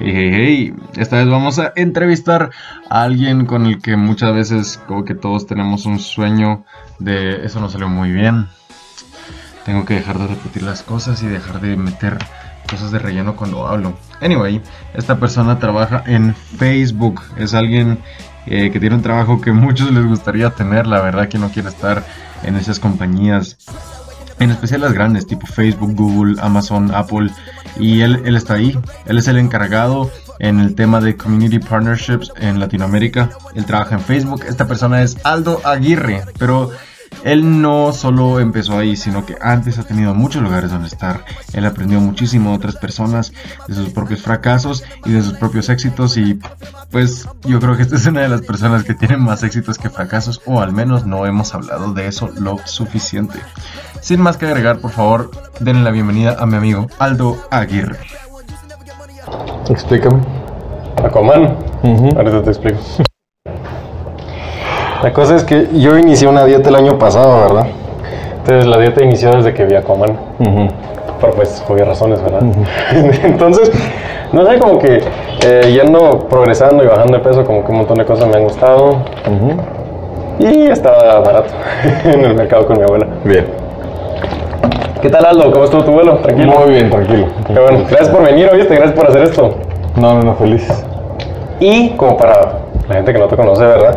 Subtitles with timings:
[0.00, 0.74] Hey, hey, hey.
[0.96, 2.50] Esta vez vamos a entrevistar
[2.88, 6.64] a alguien con el que muchas veces como que todos tenemos un sueño
[7.00, 8.46] de eso no salió muy bien.
[9.64, 12.16] Tengo que dejar de repetir las cosas y dejar de meter
[12.70, 13.98] cosas de relleno cuando hablo.
[14.20, 14.62] Anyway,
[14.94, 17.20] esta persona trabaja en Facebook.
[17.36, 17.98] Es alguien
[18.46, 20.86] eh, que tiene un trabajo que muchos les gustaría tener.
[20.86, 22.04] La verdad que no quiere estar
[22.44, 23.58] en esas compañías
[24.40, 27.30] en especial las grandes, tipo Facebook, Google, Amazon, Apple,
[27.78, 28.78] y él, él está ahí.
[29.06, 33.30] Él es el encargado en el tema de Community Partnerships en Latinoamérica.
[33.54, 34.44] Él trabaja en Facebook.
[34.48, 36.70] Esta persona es Aldo Aguirre, pero
[37.24, 41.24] él no solo empezó ahí, sino que antes ha tenido muchos lugares donde estar.
[41.52, 43.32] Él aprendió muchísimo de otras personas,
[43.66, 46.16] de sus propios fracasos y de sus propios éxitos.
[46.16, 46.38] Y
[46.90, 49.90] pues yo creo que esta es una de las personas que tienen más éxitos que
[49.90, 53.38] fracasos, o al menos no hemos hablado de eso lo suficiente.
[54.00, 57.98] Sin más que agregar, por favor, denle la bienvenida a mi amigo Aldo Aguirre.
[59.68, 60.22] Explícame.
[61.04, 61.56] Aquaman.
[62.16, 62.78] Ahorita te explico.
[65.02, 67.66] La cosa es que yo inicié una dieta el año pasado, ¿verdad?
[68.38, 70.16] Entonces la dieta inició desde que vi a Aquaman.
[71.20, 72.42] Por pues obvias razones, ¿verdad?
[73.24, 73.70] Entonces,
[74.32, 75.02] no sé, como que
[75.44, 78.42] eh, yendo progresando y bajando de peso, como que un montón de cosas me han
[78.44, 78.98] gustado.
[80.40, 81.52] Y estaba barato
[82.04, 83.06] en el mercado con mi abuela.
[83.24, 83.46] Bien.
[85.00, 85.52] ¿Qué tal, Aldo?
[85.52, 86.16] ¿Cómo estuvo tu vuelo?
[86.18, 86.58] Tranquilo.
[86.58, 87.26] Muy bien, tranquilo.
[87.46, 87.84] Qué bueno.
[87.88, 88.74] Gracias por venir, ¿oíste?
[88.74, 89.54] Gracias por hacer esto.
[89.94, 90.68] No, no, no, feliz.
[91.60, 93.96] Y como para la gente que no te conoce, ¿verdad?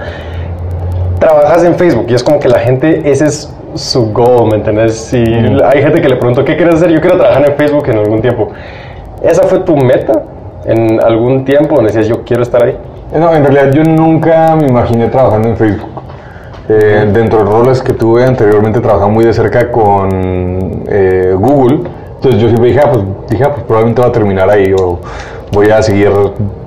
[1.22, 4.96] Trabajas en Facebook y es como que la gente, ese es su goal, ¿me entendés?
[4.96, 6.90] Si hay gente que le preguntó, ¿qué quieres hacer?
[6.90, 8.50] Yo quiero trabajar en Facebook en algún tiempo.
[9.22, 10.24] ¿Esa fue tu meta
[10.66, 12.76] en algún tiempo donde decías, yo quiero estar ahí?
[13.14, 16.02] No, en realidad yo nunca me imaginé trabajando en Facebook.
[16.68, 21.82] Eh, dentro de los roles que tuve anteriormente trabajaba muy de cerca con eh, Google.
[22.16, 25.00] Entonces yo siempre dije, ah, pues, dije, ah, pues probablemente va a terminar ahí o
[25.52, 26.10] voy a seguir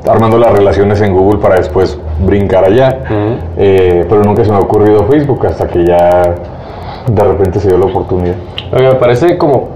[0.09, 2.99] armando las relaciones en Google para después brincar allá.
[3.57, 6.35] Eh, pero nunca se me ha ocurrido Facebook hasta que ya
[7.07, 8.35] de repente se dio la oportunidad.
[8.73, 9.69] Lo que me parece como,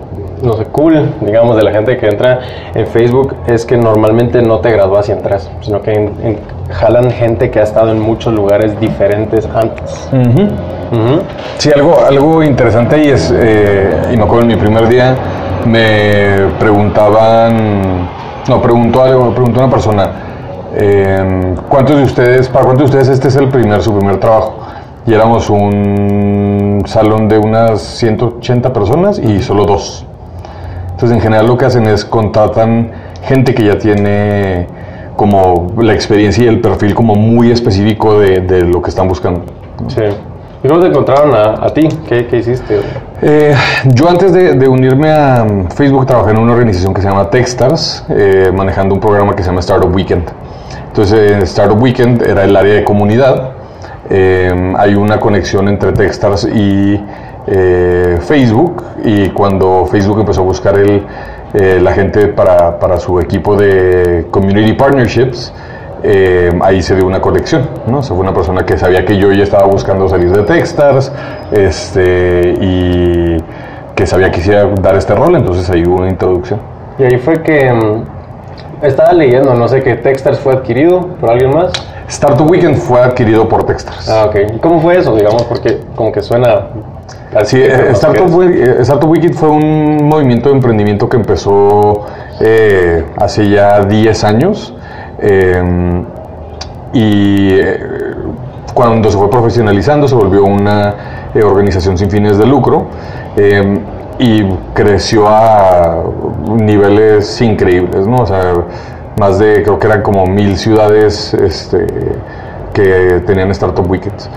[0.43, 2.41] no sé, cool, digamos, de la gente que entra
[2.75, 6.39] en Facebook es que normalmente no te gradúas y entras, sino que en- en-
[6.71, 10.09] jalan gente que ha estado en muchos lugares diferentes antes.
[10.13, 10.49] Ujú.
[11.59, 15.15] Sí, algo, algo interesante ahí es, eh, y me acuerdo en mi primer día,
[15.67, 18.09] me preguntaban,
[18.49, 20.11] no, preguntó, algo- preguntó una persona,
[20.75, 24.59] eh, ¿cuántos de ustedes, para cuántos de ustedes este es el primer, su primer trabajo?
[25.07, 30.05] Y éramos un salón de unas 180 personas y solo dos.
[30.91, 32.91] Entonces, en general lo que hacen es contratan
[33.23, 34.67] gente que ya tiene
[35.17, 39.43] como la experiencia y el perfil como muy específico de, de lo que están buscando.
[39.89, 40.03] Sí.
[40.63, 41.89] ¿Y cómo te encontraron a, a ti?
[42.09, 42.81] ¿Qué, qué hiciste?
[43.21, 43.53] Eh,
[43.85, 48.05] yo antes de, unirme a mm, Facebook trabajé en una organización que se llama Techstars,
[48.11, 50.25] eh, manejando un programa que se llama Startup Weekend.
[50.87, 53.51] Entonces, en Startup Weekend era el área de comunidad.
[54.09, 57.03] Eh, hay una conexión entre Techstars y
[57.49, 60.79] eh, Facebook y cuando Facebook empezó a buscar
[61.55, 65.53] la gente para su equipo de Community Partnerships,
[66.03, 67.99] eh, ahí se dio una conexión, ¿no?
[67.99, 71.13] O sea, fue una persona que sabía que yo ya estaba buscando salir de Techstars
[71.53, 73.37] este, y
[73.95, 76.61] que sabía que quisiera dar este rol, entonces ahí hubo una introducción.
[76.99, 78.05] Y ahí fue que mm,
[78.83, 81.73] estaba leyendo, no sé, que Techstars fue adquirido por alguien más.
[82.09, 84.09] Startup Weekend fue adquirido por Techstars.
[84.09, 84.37] Ah, ok.
[84.55, 85.43] ¿Y cómo fue eso, digamos?
[85.45, 86.69] Porque como que suena...
[87.45, 92.07] Sí, eh, Startup, Week- eh, Startup Weekend fue un movimiento de emprendimiento que empezó
[92.41, 94.75] eh, hace ya 10 años
[95.19, 96.05] eh,
[96.93, 97.81] y eh,
[98.75, 100.95] cuando se fue profesionalizando se volvió una
[101.35, 102.87] eh, organización sin fines de lucro
[103.37, 103.81] eh,
[104.19, 106.03] y creció a
[106.49, 108.23] niveles increíbles, ¿no?
[108.23, 108.55] O sea,
[109.19, 111.87] más de, creo que eran como mil ciudades este,
[112.73, 114.31] que tenían Startup Weekends.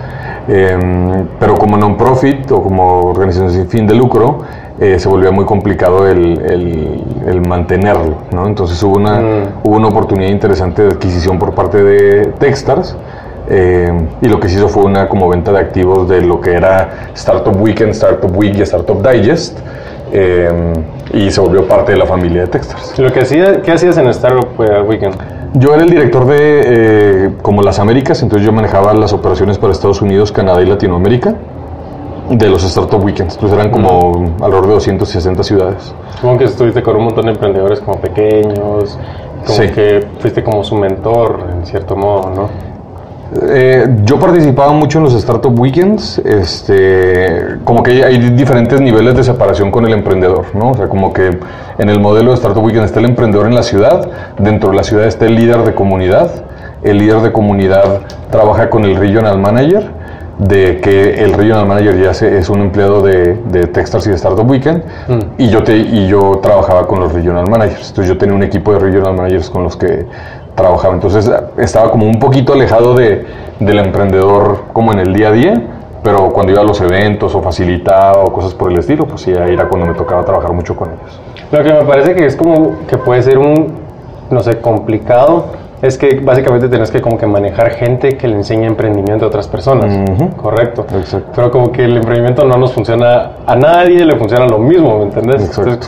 [0.48, 4.40] Eh, pero como non-profit o como organización sin fin de lucro,
[4.82, 8.16] eh, se volvía muy complicado el, el- el mantenerlo.
[8.34, 8.48] ¿no?
[8.48, 9.22] Entonces hubo una,
[9.64, 12.98] hubo una oportunidad interesante de adquisición por parte de Techstars.
[13.50, 13.92] eh,
[14.22, 17.10] y lo que se hizo fue una como venta de activos de lo que era
[17.14, 19.60] Startup Weekend, Startup Week y Startup Digest.
[20.14, 20.74] eh,
[21.14, 22.98] y se volvió parte de la familia de Techstars.
[23.00, 25.16] Lo que hacía, ¿Qué hacías en Startup eh, Weekend?
[25.54, 29.74] Yo era el director de eh, como las Américas, entonces yo manejaba las operaciones para
[29.74, 31.36] Estados Unidos, Canadá y Latinoamérica
[32.32, 33.36] de los Startup Weekends.
[33.36, 35.94] Entonces eran como alrededor de 260 ciudades.
[36.16, 38.98] Supongo que estuviste con un montón de emprendedores como pequeños,
[39.46, 39.70] como Sí.
[39.70, 42.72] que fuiste como su mentor, en cierto modo, ¿no?
[43.50, 49.24] Eh, yo participaba mucho en los Startup Weekends, este, como que hay diferentes niveles de
[49.24, 50.72] separación con el emprendedor, ¿no?
[50.72, 51.40] O sea, como que
[51.78, 54.84] en el modelo de Startup Weekend está el emprendedor en la ciudad, dentro de la
[54.84, 56.30] ciudad está el líder de comunidad,
[56.84, 58.02] el líder de comunidad
[58.32, 59.90] trabaja con el regional manager,
[60.42, 64.50] de que el regional manager ya es un empleado de, de Techstars y de Startup
[64.50, 65.20] Weekend, mm.
[65.38, 68.74] y, yo te, y yo trabajaba con los regional managers, entonces yo tenía un equipo
[68.74, 70.08] de regional managers con los que
[70.56, 70.96] trabajaba.
[70.96, 73.26] Entonces estaba como un poquito alejado de,
[73.60, 75.64] del emprendedor como en el día a día,
[76.04, 79.34] pero cuando iba a los eventos o facilitaba o cosas por el estilo, pues sí,
[79.34, 81.22] ahí era cuando me tocaba trabajar mucho con ellos.
[81.52, 83.74] Lo que me parece que es como que puede ser un,
[84.32, 85.46] no sé, complicado,
[85.82, 89.48] es que básicamente tienes que como que manejar gente que le enseña emprendimiento a otras
[89.48, 89.94] personas,
[90.38, 90.86] correcto.
[90.96, 91.32] Exacto.
[91.36, 95.04] Pero como que el emprendimiento no nos funciona a nadie, le funciona lo mismo, ¿me
[95.06, 95.46] entendés?
[95.46, 95.88] Exacto.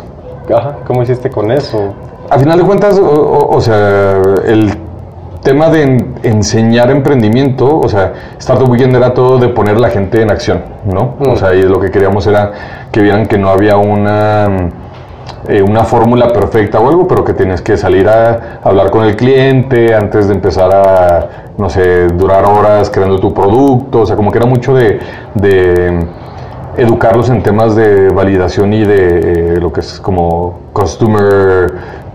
[0.56, 1.94] ajá, ¿cómo hiciste con eso?
[2.30, 4.74] a final de cuentas, o, sea, el
[5.44, 10.32] tema de enseñar emprendimiento, o sea, Startup Weekend era todo de poner la gente en
[10.32, 11.16] acción, ¿no?
[11.20, 11.36] O mm.
[11.36, 12.52] sea, y lo que queríamos era
[12.92, 14.48] que vieran que no había una,
[15.48, 19.16] eh, una fórmula perfecta o algo, pero que tienes que salir a hablar con el
[19.16, 24.32] cliente antes de empezar a, no sé, durar horas creando tu producto, o sea, como
[24.32, 25.00] que era mucho de,
[26.78, 31.72] educarlos en temas de validación y de eh, lo que es como customer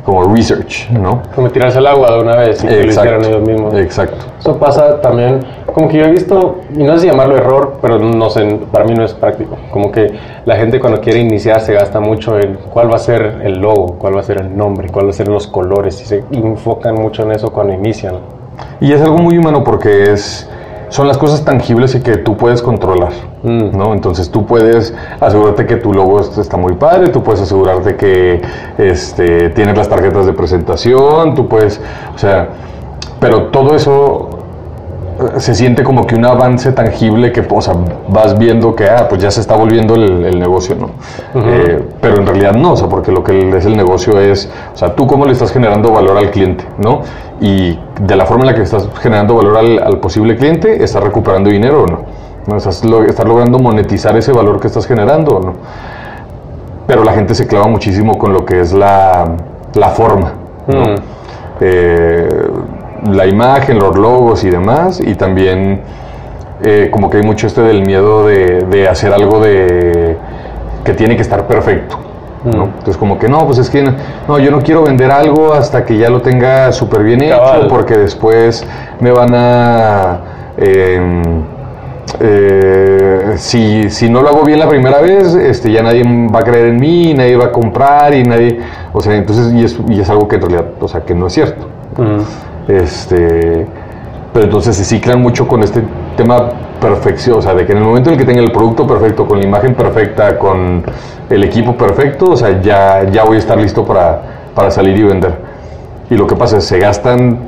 [0.08, 1.20] como research, ¿no?
[1.34, 3.74] Como tirarse al agua de una vez y que lo hicieran ellos mismos.
[3.74, 4.24] Exacto.
[4.40, 7.98] Eso pasa también, como que yo he visto, y no sé si llamarlo error, pero
[7.98, 9.58] no sé, para mí no es práctico.
[9.70, 13.42] Como que la gente cuando quiere iniciar se gasta mucho en cuál va a ser
[13.44, 16.06] el logo, cuál va a ser el nombre, cuál va a ser los colores, y
[16.06, 18.14] se enfocan mucho en eso cuando inician.
[18.80, 20.48] Y es algo muy humano porque es
[20.90, 23.12] son las cosas tangibles y que tú puedes controlar,
[23.42, 23.76] mm.
[23.76, 23.92] ¿no?
[23.92, 28.40] Entonces tú puedes asegurarte que tu logo está muy padre, tú puedes asegurarte que
[28.78, 31.80] este, tienes las tarjetas de presentación, tú puedes,
[32.14, 32.48] o sea,
[33.20, 34.37] pero todo eso
[35.38, 37.74] se siente como que un avance tangible que o sea,
[38.08, 40.90] vas viendo que ah, pues ya se está volviendo el, negocio, ¿no?
[41.34, 44.76] Eh, pero en realidad no, o sea, porque lo que es el negocio es, o
[44.76, 47.02] sea, tú cómo le estás generando valor al cliente, ¿no?
[47.40, 51.50] Y de la forma en la que estás generando valor al, posible cliente, ¿estás recuperando
[51.50, 52.02] dinero o no?
[52.46, 52.56] ¿No?
[52.56, 55.52] ¿Estás, logrando monetizar ese valor que estás generando o no?
[56.86, 59.36] Pero la gente se clava muchísimo con lo que es la,
[59.94, 60.32] forma,
[60.68, 60.94] ¿no?
[61.60, 62.47] Eh,
[63.06, 65.80] la imagen, los logos y demás, y también
[66.62, 70.16] eh, como que hay mucho este del miedo de, hacer algo de
[70.84, 71.98] que tiene que estar perfecto.
[72.44, 72.66] ¿no?
[72.66, 72.68] Mm.
[72.68, 73.84] Entonces como que no, pues es que
[74.26, 77.96] no, yo no quiero vender algo hasta que ya lo tenga súper bien hecho, porque
[77.96, 78.66] después
[79.00, 80.20] me van a...
[80.56, 81.22] Em,
[82.20, 86.02] eh, si, si, no lo hago bien la primera vez, este, ya nadie
[86.34, 88.60] va a creer en mí, nadie va a comprar y nadie,
[88.92, 91.26] o sea, entonces, y es, y es algo que en realidad, o sea, que no
[91.26, 91.66] es cierto.
[91.98, 92.47] Mm.
[92.68, 93.66] Este,
[94.32, 95.82] pero entonces se ciclan mucho con este
[96.16, 96.50] tema
[96.80, 99.26] perfección, o sea, de que en el momento en el que tenga el producto perfecto,
[99.26, 100.84] con la imagen perfecta, con
[101.30, 104.20] el equipo perfecto, o sea, ya, ya voy a estar listo para,
[104.54, 105.34] para salir y vender.
[106.10, 107.38] Y lo que pasa es se gastan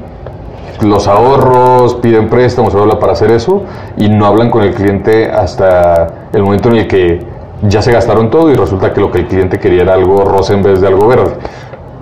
[0.80, 3.64] los ahorros, piden préstamos, habla para hacer eso
[3.96, 7.20] y no hablan con el cliente hasta el momento en el que
[7.62, 10.54] ya se gastaron todo y resulta que lo que el cliente quería era algo rosa
[10.54, 11.32] en vez de algo verde.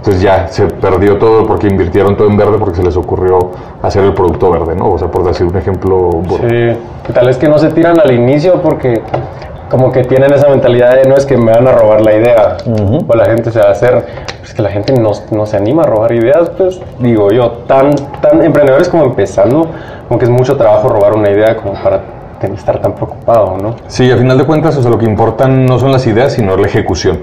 [0.09, 3.51] Entonces ya se perdió todo porque invirtieron todo en verde porque se les ocurrió
[3.83, 4.93] hacer el producto verde, ¿no?
[4.93, 6.23] O sea, por decir un ejemplo.
[6.49, 9.03] Sí, tal vez que no se tiran al inicio porque
[9.69, 12.57] como que tienen esa mentalidad de no es que me van a robar la idea
[13.07, 14.03] o la gente se va a hacer,
[14.39, 17.95] pues que la gente no, no, se anima a robar ideas, pues digo yo, tan,
[18.23, 19.69] tan emprendedores como empezando,
[20.09, 22.01] como que es mucho trabajo robar una idea como para
[22.47, 23.77] estar tan preocupado, ¿no?
[23.87, 26.57] Sí, al final de cuentas, o sea, lo que importan no son las ideas, sino
[26.57, 27.19] la ejecución.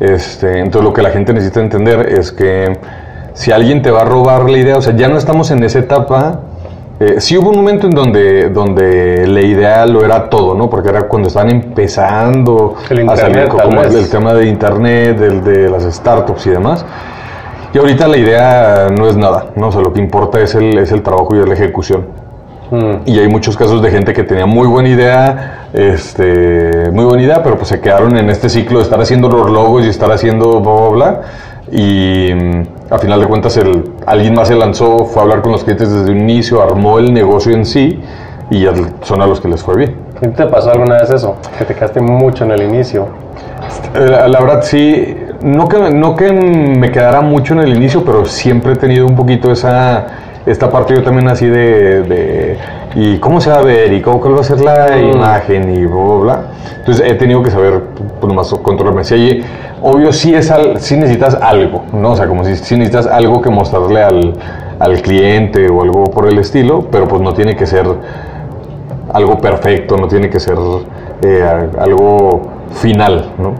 [0.00, 2.78] este, entonces, lo que la gente necesita entender es que
[3.34, 5.80] si alguien te va a robar la idea, o sea, ya no estamos en esa
[5.80, 6.40] etapa.
[7.00, 10.70] Eh, sí hubo un momento en donde, donde la idea lo era todo, ¿no?
[10.70, 12.76] Porque era cuando estaban empezando
[13.08, 16.86] a salir como el, tema de internet, el de las startups y demás.
[17.72, 19.68] Y ahorita la idea no es nada, ¿no?
[19.68, 22.23] O sea, lo que importa es el, es el trabajo y la ejecución.
[22.70, 22.94] Mm.
[23.06, 27.42] Y hay muchos casos de gente que tenía muy buena idea, este, muy buena idea,
[27.42, 30.60] pero pues se quedaron en este ciclo de estar haciendo los logos y estar haciendo
[30.60, 31.20] bla, bla, bla.
[31.70, 35.52] Y mm, a final de cuentas el, alguien más se lanzó, fue a hablar con
[35.52, 38.00] los clientes desde un inicio, armó el negocio en sí
[38.50, 39.96] y ya son a los que les fue bien.
[40.36, 41.36] ¿Te pasó alguna vez eso?
[41.58, 43.08] Que te quedaste mucho en el inicio.
[43.94, 48.24] La, la verdad sí, no que, no que me quedara mucho en el inicio, pero
[48.24, 50.06] siempre he tenido un poquito esa
[50.46, 52.56] esta parte yo también así de,
[52.94, 53.92] ¿y cómo se va a ver?
[53.92, 55.14] ¿Y cómo, cuál va a ser la Mm.
[55.14, 55.74] imagen?
[55.74, 56.42] Y bla, bla, bla.
[56.80, 57.80] Entonces he tenido que saber,
[58.20, 59.04] pues nomás controlarme.
[59.04, 59.44] Si hay-
[59.82, 62.10] obvio, sí, es al, sí necesitas algo, ¿no?
[62.12, 64.34] O sea, como si, si necesitas algo que mostrarle al,
[64.78, 67.86] al cliente o algo por el estilo, pero pues no tiene que ser
[69.12, 70.56] algo perfecto, no tiene que ser
[71.22, 73.54] eh, algo final, ¿no?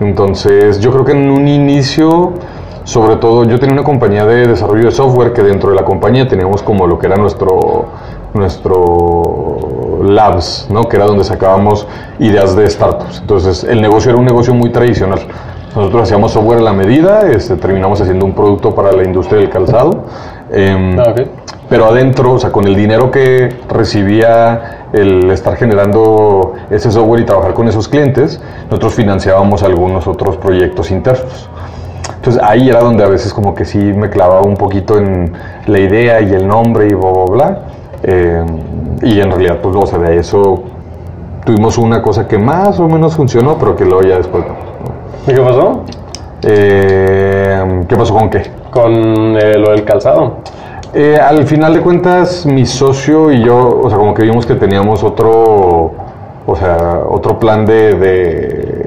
[0.00, 2.32] Entonces, yo creo que en un inicio,
[2.90, 6.26] sobre todo, yo tenía una compañía de desarrollo de software que dentro de la compañía
[6.26, 7.86] teníamos como lo que era nuestro
[8.34, 10.88] nuestro labs, ¿no?
[10.88, 11.86] Que era donde sacábamos
[12.18, 13.20] ideas de startups.
[13.20, 15.20] Entonces, el negocio era un negocio muy tradicional.
[15.74, 19.50] Nosotros hacíamos software a la medida, este, terminamos haciendo un producto para la industria del
[19.50, 20.06] calzado.
[20.52, 21.14] em, Ah,
[21.68, 27.24] pero adentro, o sea, con el dinero que recibía el estar generando ese software y
[27.24, 31.48] trabajar con esos clientes, nosotros financiábamos algunos otros proyectos internos.
[32.16, 35.32] Entonces ahí era donde a veces como que sí me clavaba un poquito en
[35.66, 37.60] la idea y el nombre y bla, bla, bla.
[38.02, 38.44] Eh,
[39.02, 40.64] y en realidad, pues, o sea, de eso
[41.44, 44.44] tuvimos una cosa que más o menos funcionó, pero que luego ya después.
[45.26, 45.84] ¿Y qué pasó?
[46.42, 48.42] Eh, ¿Qué pasó con qué?
[48.70, 48.92] Con
[49.36, 50.38] eh, lo del calzado.
[50.92, 54.54] Eh, al final de cuentas, mi socio y yo, o sea, como que vimos que
[54.54, 55.92] teníamos otro,
[56.46, 58.79] o sea, otro plan de, de,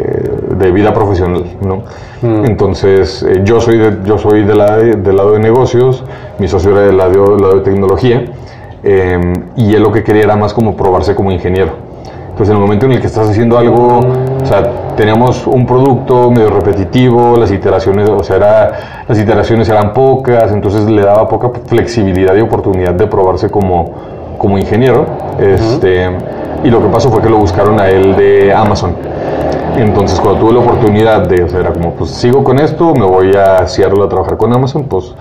[0.63, 1.83] de vida profesional, ¿no?
[2.21, 2.45] Mm.
[2.45, 6.03] Entonces, eh, yo soy, de, yo soy de la- del lado de negocios,
[6.39, 8.25] mi socio era del lado, del lado de tecnología,
[8.83, 11.71] eh, y él lo que quería era más como probarse como ingeniero.
[12.31, 16.31] Entonces, en el momento en el que estás haciendo algo, o sea, teníamos un producto
[16.31, 18.71] medio repetitivo, las iteraciones, o sea, era-
[19.07, 23.91] las iteraciones eran pocas, entonces le daba poca flexibilidad y oportunidad de probarse como,
[24.39, 25.05] como ingeniero.
[25.39, 26.09] Este,
[26.63, 28.95] y lo que pasó fue que lo buscaron a él de Amazon.
[29.77, 33.05] Entonces, cuando tuve la oportunidad de, o sea, era como, pues sigo con esto, me
[33.05, 35.13] voy a Seattle a trabajar con Amazon, pues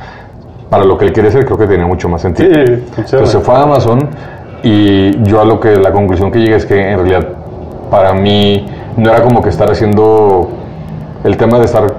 [0.68, 2.50] para lo que él quiere hacer, creo que tenía mucho más sentido.
[2.54, 2.84] Sí.
[2.96, 4.08] Entonces se fue a Amazon
[4.62, 7.28] y yo a lo que la conclusión que llegué es que en realidad
[7.90, 8.66] para mí
[8.96, 10.48] no era como que estar haciendo
[11.24, 11.94] el tema de estar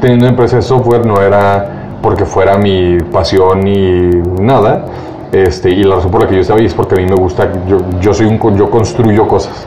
[0.00, 4.10] teniendo una empresa de software no era porque fuera mi pasión ni
[4.40, 4.84] nada.
[5.32, 7.16] Este, y la razón por la que yo estaba ahí es porque a mí me
[7.16, 9.66] gusta, yo, yo soy un, yo construyo cosas.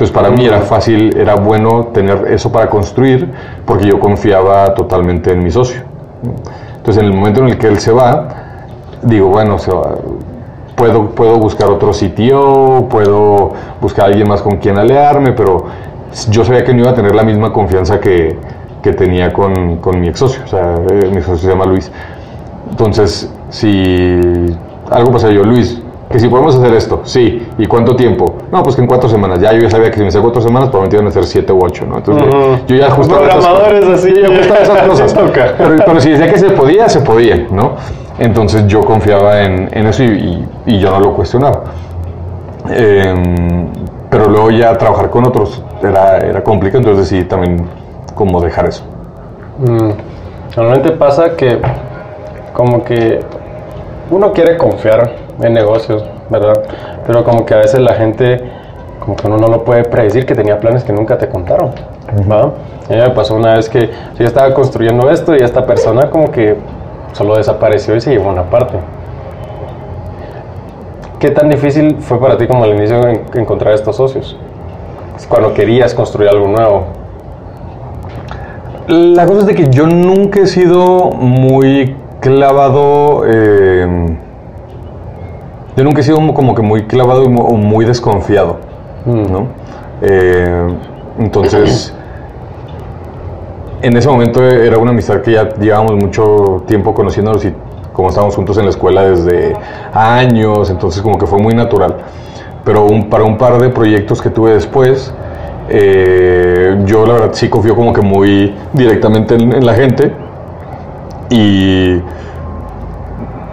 [0.00, 3.30] Entonces para mí era fácil, era bueno tener eso para construir
[3.66, 5.82] porque yo confiaba totalmente en mi socio.
[6.78, 8.28] Entonces en el momento en el que él se va,
[9.02, 9.96] digo, bueno, se va,
[10.74, 13.52] puedo, puedo buscar otro CTO, puedo
[13.82, 15.66] buscar a alguien más con quien aliarme, pero
[16.30, 18.38] yo sabía que no iba a tener la misma confianza que,
[18.82, 21.92] que tenía con, con mi ex socio, o sea, eh, mi socio se llama Luis.
[22.70, 24.18] Entonces, si
[24.90, 28.34] algo pasa yo, Luis, que si podemos hacer esto, sí, ¿y cuánto tiempo?
[28.50, 30.42] No, pues que en cuatro semanas, ya yo ya sabía que si me hacía cuatro
[30.42, 31.98] semanas, probablemente iban a ser siete u ocho, ¿no?
[31.98, 32.58] Entonces, Ujú.
[32.66, 33.36] yo ya ajustaba esas.
[33.46, 34.14] Programadores así.
[34.20, 35.14] Yo ajustaba esas cosas.
[35.14, 35.54] Toca.
[35.56, 37.72] Pero, pero si decía que se podía, se podía, ¿no?
[38.18, 41.62] Entonces yo confiaba en, en eso y, y- y yo no lo cuestionaba.
[42.70, 43.68] Em,
[44.10, 47.64] pero luego ya trabajar con otros era, era complicado, entonces decidí también
[48.14, 48.82] como dejar eso.
[49.58, 49.90] Mm,
[50.56, 51.60] Normalmente pasa que
[52.52, 53.20] como que
[54.10, 56.54] uno quiere confiar en negocios, ¿verdad?
[57.06, 58.40] Pero como que a veces la gente,
[59.00, 61.70] como que uno no lo puede predecir que tenía planes que nunca te contaron.
[62.08, 62.12] A
[62.92, 66.56] mí me pasó una vez que yo estaba construyendo esto y esta persona como que
[67.12, 68.78] solo desapareció y se llevó una parte.
[71.18, 74.36] ¿Qué tan difícil fue para ti como al inicio en- encontrar estos socios?
[75.28, 76.84] Cuando querías construir algo nuevo.
[78.88, 83.22] La cosa es de que yo nunca he sido muy clavado.
[83.26, 84.09] eh,
[85.80, 88.58] yo nunca he sido como que muy clavado y muy desconfiado,
[89.06, 89.32] Mm.
[89.32, 89.46] ¿no?
[90.02, 90.68] Eh,
[91.18, 91.94] entonces,
[93.80, 97.54] en ese momento era una amistad que ya llevábamos mucho tiempo conociéndonos y
[97.94, 99.54] como estábamos juntos en la escuela desde
[99.94, 101.96] años, entonces como que fue muy natural.
[102.62, 105.14] Pero un- para un par de proyectos que tuve después,
[105.70, 110.12] eh, yo la verdad sí confío como que muy directamente en, en la gente
[111.30, 112.00] y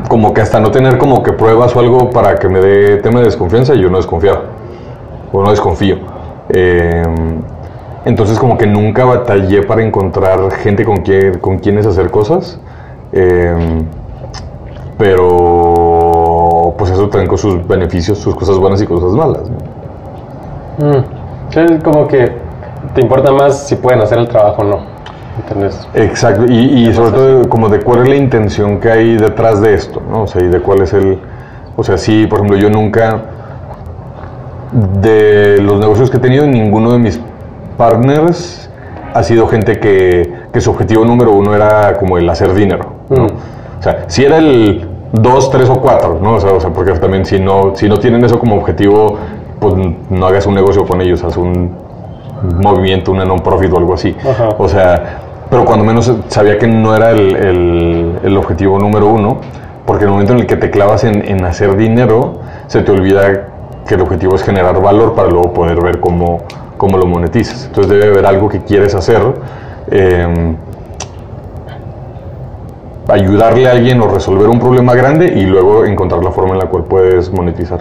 [0.08, 3.20] como que hasta no tener como que pruebas o algo para que me dé tema
[3.20, 4.42] de desconfianza, yo no desconfiaba
[5.32, 5.98] o no desconfío.
[6.50, 7.04] Eh,
[8.06, 12.60] entonces como que nunca batallé para encontrar gente con quien, con quienes hacer cosas.
[13.12, 13.84] Eh,
[14.98, 19.44] pero pues eso también con sus beneficios, sus cosas buenas y cosas malas.
[20.80, 20.90] ¿no?
[20.90, 21.82] Mm.
[21.84, 22.32] Como que
[22.94, 24.97] te importa más si pueden hacer el trabajo o no.
[25.94, 29.74] Exacto, y, y sobre todo como de cuál es la intención que hay detrás de
[29.74, 30.24] esto, ¿no?
[30.24, 31.20] O sea, y de cuál es el...
[31.76, 33.22] O sea, sí, por ejemplo, yo nunca,
[34.72, 37.20] de los negocios que he tenido, ninguno de mis
[37.78, 38.70] partners
[39.14, 43.26] ha sido gente que, que su objetivo número uno era como el hacer dinero, ¿no?
[43.26, 43.32] Mm.
[43.80, 46.34] O sea, sí era el dos, tres o cuatro, ¿no?
[46.34, 49.18] O sea, o sea, porque también si no, si no tienen eso como objetivo,
[49.60, 49.74] pues
[50.10, 51.72] no hagas un negocio con ellos, haz un
[52.62, 54.16] movimiento, una non-profit o algo así.
[54.58, 59.38] O sea, pero cuando menos sabía que no era el, el, objetivo número uno,
[59.86, 63.48] porque el momento en el que te clavas en, en, hacer dinero, se te olvida
[63.88, 66.40] que el objetivo es generar valor para luego poder ver cómo,
[66.78, 67.66] cómo lo monetizas.
[67.66, 69.22] Entonces debe haber algo que quieres hacer.
[69.90, 70.56] Eh,
[73.08, 76.66] ayudarle a alguien o resolver un problema grande y luego encontrar la forma en la
[76.66, 77.80] cual puedes monetizar.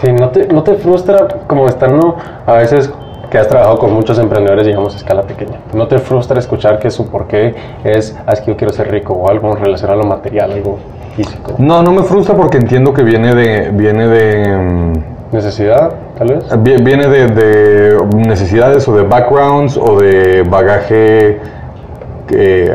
[0.00, 2.16] Sí, ¿no te, no te frustra como estar, no?
[2.46, 2.92] A veces
[3.30, 5.58] que has trabajado con muchos emprendedores, digamos, a escala pequeña.
[5.74, 7.54] ¿No te frustra escuchar que su porqué
[7.84, 10.78] es, ah, es que yo quiero ser rico o algo relacionado a lo material, algo
[11.16, 11.54] físico?
[11.58, 13.70] No, no me frustra porque entiendo que viene de...
[13.70, 14.92] Viene de mm,
[15.30, 16.82] ¿Necesidad, tal vez?
[16.82, 21.38] Viene de, de necesidades o de backgrounds o de bagaje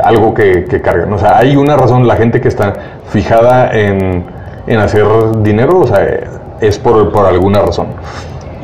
[0.03, 1.11] algo que, que, cargan.
[1.13, 2.73] O sea, hay una razón, la gente que está
[3.07, 4.23] fijada en,
[4.67, 5.05] en hacer
[5.41, 6.05] dinero, o sea,
[6.59, 7.87] es por, por, alguna razón.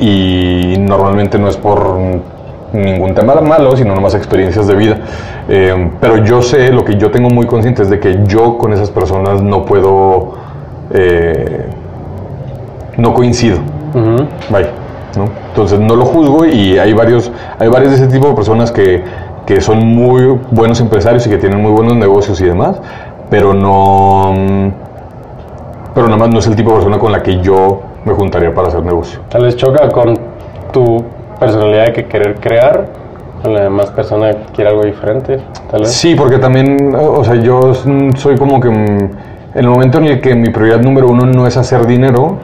[0.00, 1.98] Y normalmente no es por
[2.72, 4.98] ningún tema malo, sino nomás experiencias de vida.
[5.48, 8.72] Eh, pero yo sé, lo que yo tengo muy consciente es de que yo con
[8.72, 10.34] esas personas no puedo,
[10.92, 11.66] eh,
[12.96, 13.58] no coincido.
[15.16, 15.24] ¿no?
[15.48, 19.04] Entonces no lo juzgo y hay varios, hay varios de ese tipo de personas que
[19.50, 22.76] que son muy buenos empresarios y que tienen muy buenos negocios y demás,
[23.30, 24.32] pero no,
[25.92, 28.52] pero nada más no es el tipo de persona con la que yo me juntaría
[28.54, 29.20] para hacer negocio.
[29.40, 30.18] Vez choca con
[30.72, 31.04] tu
[31.38, 32.86] personalidad de que querer crear,
[33.42, 35.38] con la demás persona que quiere algo diferente,
[35.70, 35.92] tal vez.
[35.92, 37.74] Sí, porque también, o sea, yo
[38.14, 39.10] soy como que en
[39.54, 42.38] el momento en el que mi prioridad número uno no es hacer dinero,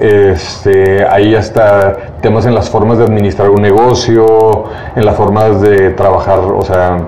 [0.00, 4.64] este, ahí hasta temas en las formas de administrar un negocio,
[4.96, 6.98] en las formas de trabajar, o sea,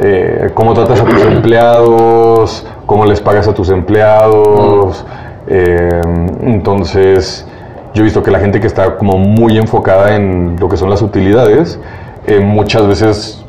[0.00, 5.04] eh, cómo tratas a tus empleados, cómo les pagas a tus empleados.
[5.46, 6.00] Eh,
[6.42, 7.46] entonces,
[7.94, 10.90] yo he visto que la gente que está como muy enfocada en lo que son
[10.90, 11.78] las utilidades,
[12.26, 13.44] eh, muchas veces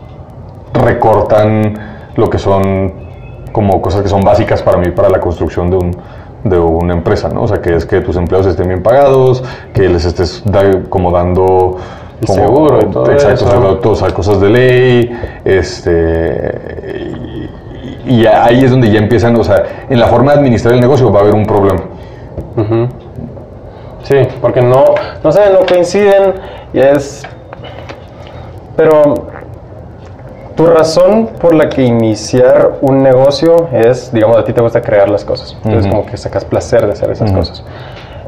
[0.74, 1.74] recortan
[2.16, 2.94] lo que son
[3.52, 5.92] como cosas que son básicas para mí, para la construcción de un,
[6.44, 7.44] de una empresa, ¿no?
[7.44, 9.44] O sea, que es que tus empleados estén bien pagados,
[9.74, 10.44] que les estés
[10.90, 11.78] como dando
[12.26, 17.50] seguro y todo exacto, todas cosas de ley, este
[18.06, 21.12] y, ahí es donde ya empiezan, o sea, en la forma de administrar el negocio
[21.12, 21.82] va a haber un problema.
[24.04, 24.86] Sí, porque no,
[25.24, 26.34] no sé, no coinciden
[26.74, 27.24] y es,
[28.76, 29.14] pero
[30.56, 35.10] tu razón por la que iniciar un negocio es, digamos, a ti te gusta crear
[35.10, 35.58] las cosas.
[35.64, 37.64] Entonces, como que sacas placer de hacer esas cosas.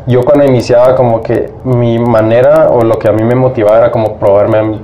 [0.05, 3.91] Yo cuando iniciaba, como que mi manera o lo que a mí me motivaba era
[3.91, 4.79] como probarme,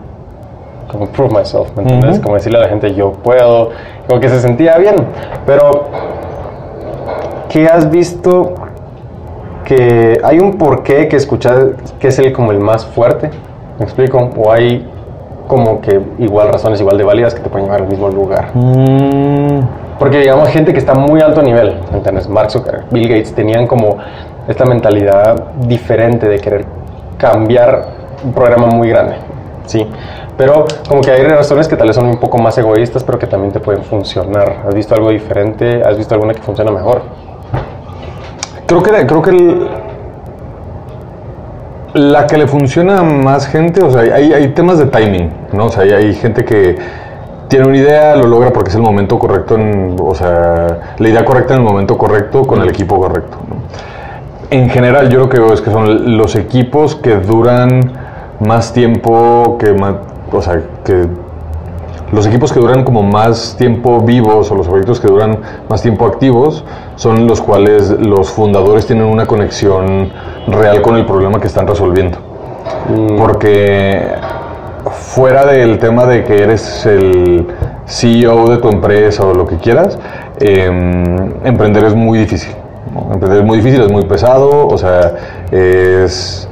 [0.89, 2.19] como prove myself, ¿me entiendes?
[2.19, 3.69] Como decirle a la gente, yo puedo,
[4.07, 4.95] como que se sentía bien.
[5.45, 5.87] Pero,
[7.49, 8.55] ¿qué has visto
[9.63, 11.65] que hay un porqué que escuchas
[11.99, 13.29] que es el como el más fuerte?
[13.77, 14.29] ¿Me explico?
[14.35, 14.89] O hay
[15.47, 18.49] como que igual razones igual de válidas que te pueden llevar al mismo lugar.
[18.53, 19.61] Mm.
[19.99, 22.29] Porque digamos gente que está muy alto nivel, ¿entiendes?
[22.29, 23.97] Mark Zuckerberg, Bill Gates tenían como
[24.47, 26.65] esta mentalidad diferente de querer
[27.17, 27.85] cambiar
[28.23, 29.15] un programa muy grande,
[29.65, 29.85] ¿sí?
[30.39, 33.27] Pero como que hay razones que tal vez son un poco más egoístas, pero que
[33.27, 34.63] también te pueden funcionar.
[34.65, 35.83] ¿Has visto algo diferente?
[35.83, 37.01] ¿Has visto alguna que funciona mejor?
[38.65, 39.67] Creo que, creo que
[41.93, 45.65] la que le funciona a más gente, o sea, hay, hay temas de timing, ¿no?
[45.65, 46.77] O sea, hay, gente que
[47.49, 49.57] tiene una idea, lo logra porque es el momento correcto,
[50.01, 53.35] o sea, la idea correcta en el momento correcto con el equipo correcto.
[54.51, 57.91] En general, yo lo que es que son los equipos que duran
[58.39, 59.73] más tiempo, que
[60.31, 61.07] o sea, que
[62.11, 65.37] los equipos que duran como más tiempo vivos o los proyectos que duran
[65.69, 66.63] más tiempo activos
[66.95, 70.11] son los cuales los fundadores tienen una conexión
[70.47, 72.17] real con el problema que están resolviendo.
[72.89, 73.17] Mm.
[73.17, 74.07] Porque
[74.91, 77.45] fuera del tema de que eres el
[77.85, 79.99] CEO de tu empresa o lo que quieras,
[80.39, 82.55] em, emprender es muy difícil.
[83.13, 85.13] Emprender es muy difícil, es muy pesado, o sea,
[85.51, 86.47] es,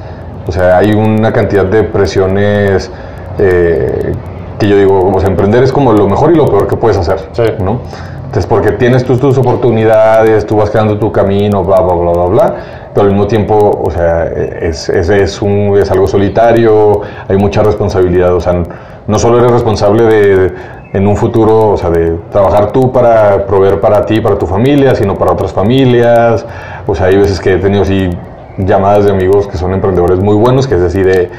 [0.46, 2.92] o sea hay una cantidad de presiones
[3.38, 4.12] eh,
[4.58, 7.80] que yo digo, emprender es como lo mejor y lo peor que puedes hacer, ¿no?
[8.16, 12.24] Entonces, porque tienes tus, tus oportunidades, tú vas creando tu camino, bla, bla, bla, bla,
[12.24, 12.54] bla,
[12.92, 17.62] pero al mismo tiempo, o sea, es, es, es, un, es algo solitario, hay mucha
[17.62, 18.62] responsabilidad, o sea,
[19.06, 20.52] no solo eres responsable de,
[20.92, 24.94] en un futuro, o sea, de trabajar tú para proveer para ti, para tu familia,
[24.94, 26.44] sino para otras familias,
[26.86, 28.10] o sea, hay veces que he tenido así
[28.58, 31.30] llamadas de amigos que son emprendedores muy buenos, que es decir, de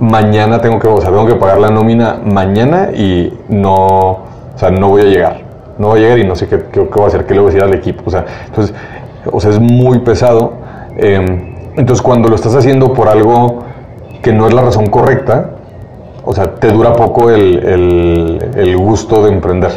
[0.00, 4.70] mañana tengo que, o sea, tengo que pagar la nómina mañana y no, o sea,
[4.70, 5.40] no voy a llegar.
[5.78, 7.50] no va a llegar y no sé qué, qué, va a hacer, qué le voy
[7.50, 8.02] a decir al equipo.
[8.06, 8.74] O sea, entonces,
[9.30, 10.54] o sea es muy pesado.
[10.96, 13.60] Em, entonces, cuando lo estás haciendo por algo
[14.22, 15.50] que no es la razón correcta,
[16.24, 19.70] o sea, te dura poco el, el, gusto de emprender,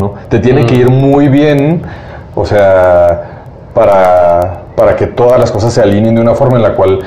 [0.00, 0.14] ¿no?
[0.28, 1.82] Te tiene que ir muy bien,
[2.34, 6.74] o sea, para, para que todas las cosas se alineen de una forma en la
[6.74, 6.98] cual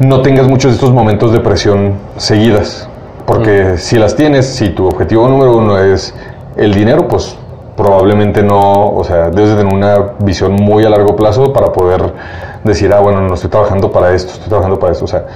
[0.00, 2.88] no tengas muchos de estos momentos de presión seguidas.
[3.26, 6.14] Porque si las tienes, si tu objetivo número uno es
[6.56, 7.36] el dinero, pues
[7.76, 12.12] probablemente no, o sea, debes tener una visión muy a largo plazo para poder
[12.62, 15.06] decir, ah, bueno, no estoy trabajando para esto, estoy trabajando para esto.
[15.06, 15.26] O sea,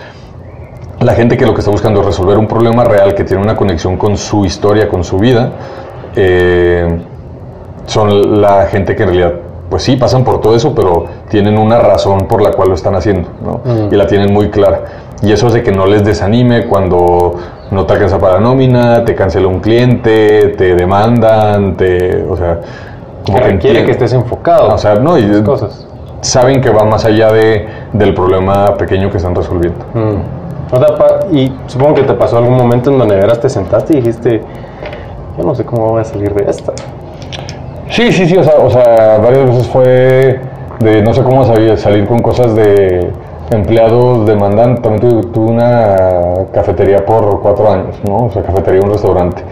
[1.00, 3.56] la gente que lo que está buscando es resolver un problema real que tiene una
[3.56, 5.52] conexión con su historia, con su vida,
[6.14, 7.00] eh,
[7.86, 9.32] son la gente que en realidad
[9.68, 12.94] pues sí, pasan por todo eso, pero tienen una razón por la cual lo están
[12.94, 13.60] haciendo, ¿no?
[13.90, 14.82] Y la tienen muy clara.
[15.22, 17.34] Y eso hace que no les desanime cuando
[17.70, 22.60] no te alcanza para nómina, te cancela un cliente, te demandan, te, o sea,
[23.26, 24.74] como que, quiere que estés enfocado.
[24.74, 25.86] O sea, no, y cosas.
[26.20, 29.84] saben que va más allá de, del problema pequeño que están resolviendo.
[31.32, 34.42] y supongo que te pasó algún momento en donde veras te sentaste y dijiste,
[35.36, 36.72] yo no sé cómo voy a salir de esta.
[37.90, 40.40] Sí, sí, sí, o sea, o sea, varias veces fue
[40.80, 43.10] de no sé cómo salir con cosas de
[43.50, 44.82] empleados demandantes.
[44.82, 45.96] También tuve, una
[46.52, 48.26] cafetería por cuatro años, ¿no?
[48.26, 49.42] O sea, cafetería, un restaurante.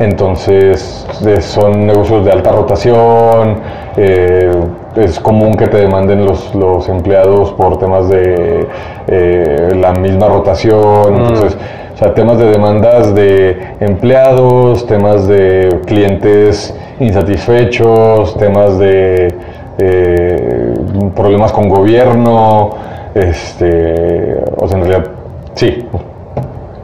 [0.00, 1.06] Entonces,
[1.40, 3.60] son negocios de alta rotación,
[3.96, 4.50] eh,
[4.96, 8.66] es común que te demanden los, los empleados por temas de
[9.06, 11.12] eh, la misma rotación.
[11.12, 11.16] Mm.
[11.16, 11.56] Entonces,
[11.94, 19.34] o sea, temas de demandas de empleados, temas de clientes insatisfechos, temas de
[19.78, 20.74] eh,
[21.14, 22.70] problemas con gobierno,
[23.14, 25.10] este, o sea, en realidad,
[25.54, 25.88] sí,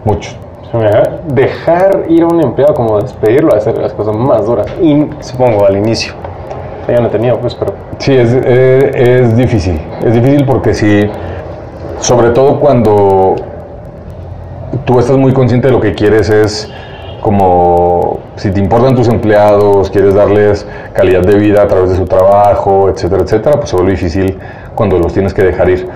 [0.05, 0.31] mucho.
[1.27, 5.77] Dejar ir a un empleado como despedirlo, hacer las cosas más duras, y supongo al
[5.77, 6.13] inicio.
[6.91, 7.75] Ya he tenido, pues, pero...
[7.99, 11.09] Sí, es, es, es difícil, es difícil porque sí,
[12.01, 13.37] sobre todo cuando
[14.85, 16.71] tú estás muy consciente de lo que quieres es
[17.21, 22.07] como si te importan tus empleados, quieres darles calidad de vida a través de su
[22.07, 24.39] trabajo, etcétera, etcétera, pues se vuelve difícil
[24.75, 25.89] cuando los tienes que dejar ir.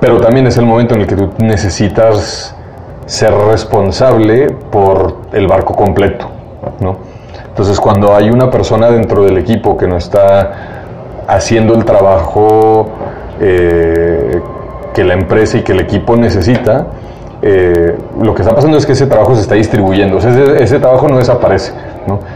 [0.00, 2.56] Pero también es el momento en el que tú necesitas
[3.04, 6.26] ser responsable por el barco completo,
[6.80, 6.96] ¿no?
[7.60, 10.50] Entonces cuando hay una persona dentro del equipo que no está
[11.28, 12.88] haciendo el trabajo
[13.38, 14.40] eh,
[14.94, 16.86] que la empresa y que el equipo necesita,
[17.42, 21.18] eh, lo que está pasando es que ese trabajo se está distribuyendo, ese, trabajo no
[21.18, 21.74] desaparece.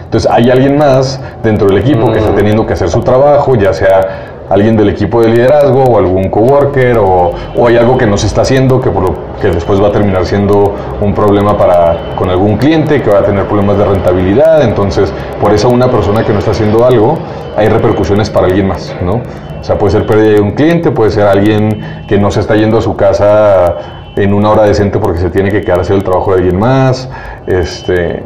[0.05, 2.37] Entonces hay alguien más dentro del equipo que está mm.
[2.37, 6.99] teniendo que hacer su trabajo, ya sea alguien del equipo de liderazgo o algún coworker
[6.99, 9.93] o, o hay algo que no se está haciendo que, por que después va a
[9.93, 14.62] terminar siendo un problema para, con algún cliente que va a tener problemas de rentabilidad.
[14.62, 17.19] Entonces, por eso una persona que no está haciendo algo,
[17.57, 18.95] hay repercusiones para alguien más.
[19.03, 19.21] ¿no?
[19.61, 22.55] O sea, puede ser pérdida de un cliente, puede ser alguien que no se está
[22.55, 23.77] yendo a su casa
[24.17, 26.59] en una hora decente porque se tiene que quedar a hacer el trabajo de alguien
[26.59, 27.11] más,
[27.47, 28.23] este,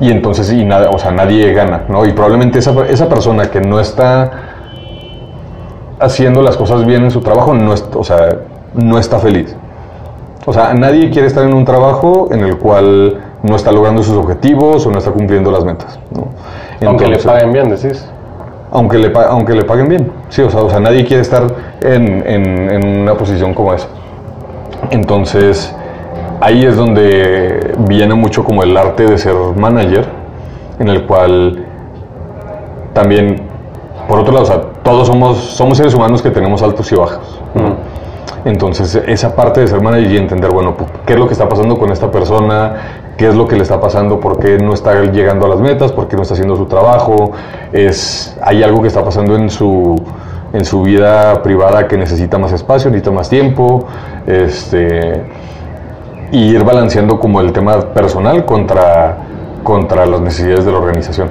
[0.00, 2.04] y entonces y nada, o sea, nadie gana, ¿no?
[2.04, 4.53] Y probablemente esa, esa persona que no está
[6.04, 8.38] haciendo las cosas bien en su trabajo, no, o sea,
[8.74, 9.54] no está feliz.
[10.46, 14.16] O sea, nadie quiere estar en un trabajo en el cual no está logrando sus
[14.16, 15.98] objetivos o no está cumpliendo las metas.
[16.10, 16.28] ¿no?
[16.86, 18.06] aunque le paguen bien, decís.
[18.70, 21.46] Aunque le, aunque le paguen bien, sí, o sea, o sea nadie quiere estar
[21.80, 23.86] en, en, en una posición como esa.
[24.90, 25.74] Entonces,
[26.40, 30.06] ahí es donde viene mucho como el arte de ser manager,
[30.80, 31.64] en el cual
[32.92, 33.42] también,
[34.08, 37.40] por otro lado, todos somos, somos seres humanos que tenemos altos y bajos.
[38.44, 41.78] Entonces, esa parte de ser manager y entender, bueno, qué es lo que está pasando
[41.78, 42.74] con esta persona,
[43.16, 45.90] qué es lo que le está pasando, por qué no está llegando a las metas,
[45.90, 47.32] por qué no está haciendo su trabajo,
[47.72, 49.96] es, hay algo que está pasando en su
[50.54, 53.86] en su vida privada que necesita más espacio, necesita más tiempo,
[54.24, 55.24] este,
[56.30, 59.18] y ir balanceando como el tema personal contra,
[59.64, 61.28] contra las necesidades de la organización.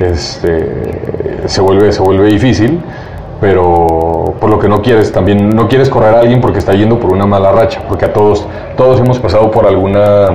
[0.00, 2.80] Este, se, vuelve, se vuelve difícil,
[3.40, 6.98] pero por lo que no quieres, también no quieres correr a alguien porque está yendo
[6.98, 10.28] por una mala racha, porque a todos, todos hemos pasado por alguna,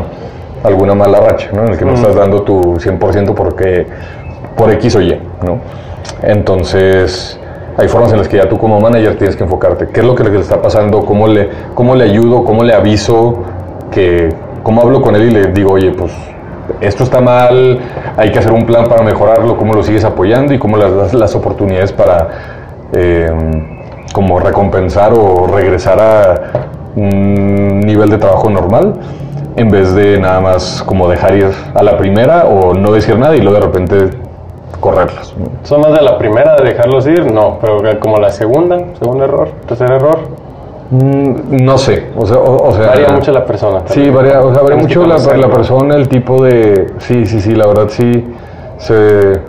[0.63, 1.63] alguna mala racha, ¿no?
[1.63, 3.87] en el que no estás dando tu 100% porque,
[4.57, 5.19] por X o Y.
[5.45, 5.59] ¿no?
[6.21, 7.39] Entonces,
[7.77, 9.87] hay formas en las que ya tú como manager tienes que enfocarte.
[9.87, 11.05] ¿Qué es lo que le está pasando?
[11.05, 12.43] ¿Cómo le, cómo le ayudo?
[12.43, 13.43] ¿Cómo le aviso?
[13.91, 14.29] Que,
[14.61, 16.11] ¿Cómo hablo con él y le digo, oye, pues
[16.81, 17.79] esto está mal,
[18.17, 19.57] hay que hacer un plan para mejorarlo?
[19.57, 20.53] ¿Cómo lo sigues apoyando?
[20.53, 22.29] ¿Y cómo le das las oportunidades para
[22.93, 23.81] em,
[24.13, 26.35] como recompensar o regresar a
[26.95, 28.93] un nivel de trabajo normal?
[29.55, 33.35] en vez de nada más como dejar ir a la primera o no decir nada
[33.35, 34.09] y luego de repente
[34.79, 35.33] correrlos.
[35.63, 37.31] ¿Son más de la primera de dejarlos ir?
[37.31, 40.19] No, pero como la segunda, segundo error, tercer error.
[40.93, 43.81] Mm, no sé, o sea, o, sea, varía mucho la persona.
[43.85, 47.55] Sí, varía, o sea, varía mucho la, la, persona, el tipo de, sí, sí, sí,
[47.55, 48.23] la verdad sí,
[48.77, 49.41] se,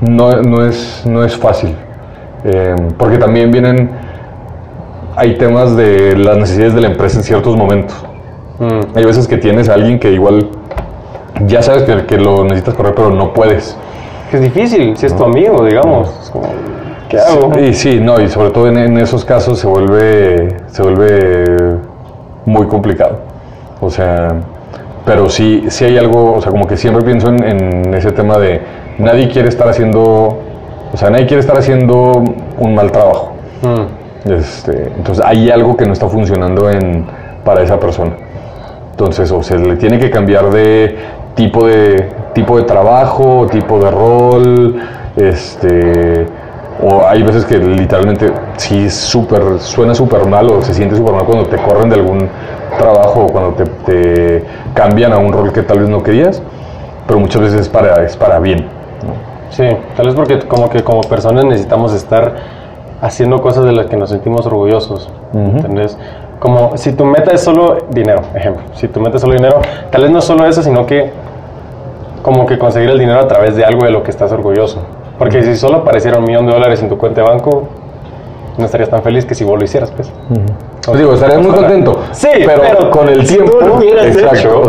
[0.00, 1.76] no, no es, no es fácil,
[2.42, 3.88] eh, porque también vienen,
[5.14, 8.04] hay temas de las necesidades de la empresa en ciertos momentos.
[8.58, 8.96] Mm.
[8.96, 10.48] Hay veces que tienes a alguien que igual
[11.46, 13.76] ya sabes que, que lo necesitas correr, pero no puedes.
[14.32, 16.32] Es difícil, si es tu amigo, digamos.
[17.14, 17.58] ¿Qué hago?
[17.58, 21.78] Y sí, no, y sobre todo en, esos casos se vuelve, se vuelve
[22.44, 23.18] muy complicado.
[23.80, 24.34] O sea,
[25.04, 28.60] pero sí, sí hay algo, o sea, como que siempre pienso en, ese tema de
[28.98, 30.02] nadie quiere estar haciendo,
[30.92, 32.24] o sea, nadie quiere estar haciendo
[32.58, 33.34] un mal trabajo.
[33.62, 34.32] Mm.
[34.32, 37.06] Este, entonces hay algo que no está funcionando en,
[37.44, 38.12] para esa persona.
[38.90, 40.96] Entonces, o se le tiene que cambiar de
[41.34, 44.76] tipo de, tipo de trabajo, tipo de rol,
[45.16, 46.26] este,
[46.82, 51.24] o hay veces que literalmente sí super, suena súper mal o se siente súper mal
[51.24, 52.28] cuando te corren de algún
[52.78, 56.42] trabajo o cuando te, cambian a un rol que tal vez no querías,
[57.06, 58.66] pero muchas veces es para, es para bien.
[59.50, 62.34] Sí, tal vez porque como que como personas necesitamos estar
[63.00, 65.96] haciendo cosas de las que nos sentimos orgullosos, ¿entendés?
[66.40, 69.60] Como si tu meta es solo dinero, ejemplo, si tu meta es solo dinero,
[69.90, 71.12] tal vez no solo eso, sino que
[72.22, 74.80] como que conseguir el dinero a través de algo de lo que estás orgulloso.
[75.18, 77.68] Porque si solo apareciera un millón de dólares en tu cuenta de banco,
[78.56, 80.10] no estarías tan feliz que si vos lo hicieras, pues.
[80.84, 82.00] pues digo, estarías muy contento.
[82.12, 83.58] Sí, pero, con el tiempo.
[83.58, 84.62] Tú lo exacto,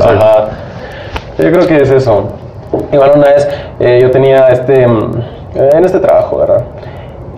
[1.37, 2.29] Yo creo que es eso.
[2.91, 3.47] Igual una vez
[3.79, 4.87] eh, yo tenía este.
[4.87, 5.11] Mm,
[5.55, 6.63] en este trabajo, ¿verdad?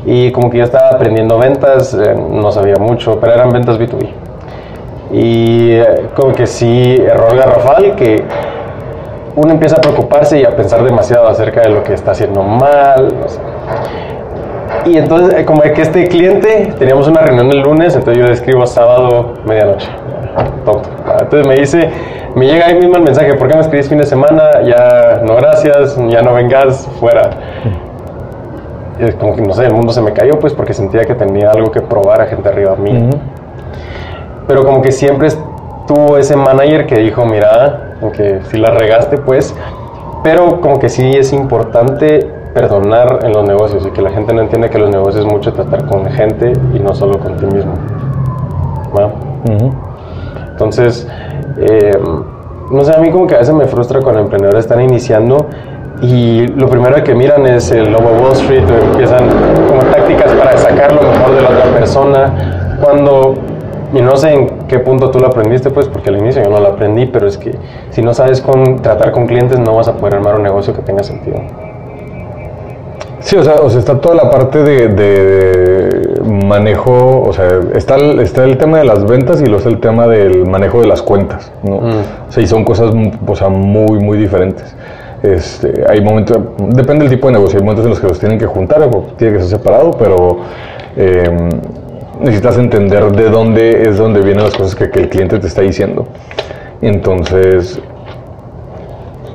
[0.06, 4.10] Y como que ya estaba aprendiendo ventas, eh, no sabía mucho, pero eran ventas B2B.
[5.12, 8.24] Y eh, como que sí, error garrafal, que
[9.38, 13.08] uno empieza a preocuparse y a pensar demasiado acerca de lo que está haciendo mal.
[14.84, 18.34] Y entonces, eh, como que este cliente, teníamos una reunión el lunes, entonces yo le
[18.34, 19.90] escribo sábado, medianoche.
[20.66, 20.90] Tonto.
[21.20, 21.90] Entonces me dice,
[22.36, 24.62] me llega ahí mismo el mensaje, ¿por qué me escribís fin de semana?
[24.64, 27.30] Ya no gracias, ya no vengas, fuera.
[29.00, 31.52] Y como que no sé, el mundo se me cayó pues porque sentía que tenía
[31.52, 33.08] algo que probar a gente arriba a mí.
[34.48, 35.30] Pero como que siempre
[35.86, 39.56] tuvo ese manager que dijo, mira, aunque si la regaste, pues,
[40.24, 44.42] pero como que sí es importante perdonar en los negocios y que la gente no
[44.42, 47.74] entiende que los negocios es mucho tratar con gente y no solo con ti mismo.
[50.52, 51.08] Entonces,
[51.58, 51.98] eh,
[52.72, 55.46] no sé, a mí como que a veces me frustra cuando emprendedores están iniciando
[56.02, 59.28] y lo primero que miran es el lobo Wall Street o empiezan
[59.68, 63.36] como tácticas para sacar lo mejor de la otra persona, cuando
[63.94, 66.60] y no sé en qué punto tú lo aprendiste, pues, porque al inicio yo no
[66.60, 67.56] lo aprendí, pero es que
[67.92, 70.82] si no sabes con, tratar con clientes, no vas a poder armar un negocio que
[70.82, 71.38] tenga sentido.
[73.20, 78.20] Sí, o sea, o sea está toda la parte de, manejo, o sea, está el,
[78.20, 81.02] está el tema de las ventas y luego está el tema del manejo de las
[81.02, 81.78] cuentas, ¿no?
[81.78, 82.00] Mm.
[82.30, 82.94] O sea, y son cosas,
[83.26, 84.76] o sea, muy, muy diferentes.
[85.24, 86.38] Este, hay momentos,
[86.70, 89.08] depende del tipo de negocio, hay momentos en los que los tienen que juntar, o
[89.18, 90.40] tiene que ser separado, pero...
[90.96, 91.50] Eh,
[92.20, 96.06] necesitas entender de dónde es donde vienen las cosas que, el cliente te está diciendo.
[96.82, 97.80] Entonces,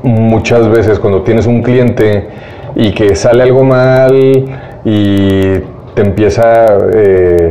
[0.02, 2.28] muchas veces cuando tienes un cliente
[2.74, 4.14] y que sale algo mal
[4.84, 5.58] y
[5.94, 7.48] te empieza, eh,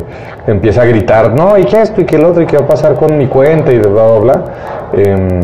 [0.48, 2.02] empieza a gritar, no, ¿y qué esto?
[2.02, 2.41] ¿Y qué el otro?
[2.41, 3.72] ¿Y qué va a pasar con mi cuenta?
[3.72, 4.44] Y bla, bla, bla.
[4.94, 5.41] Em,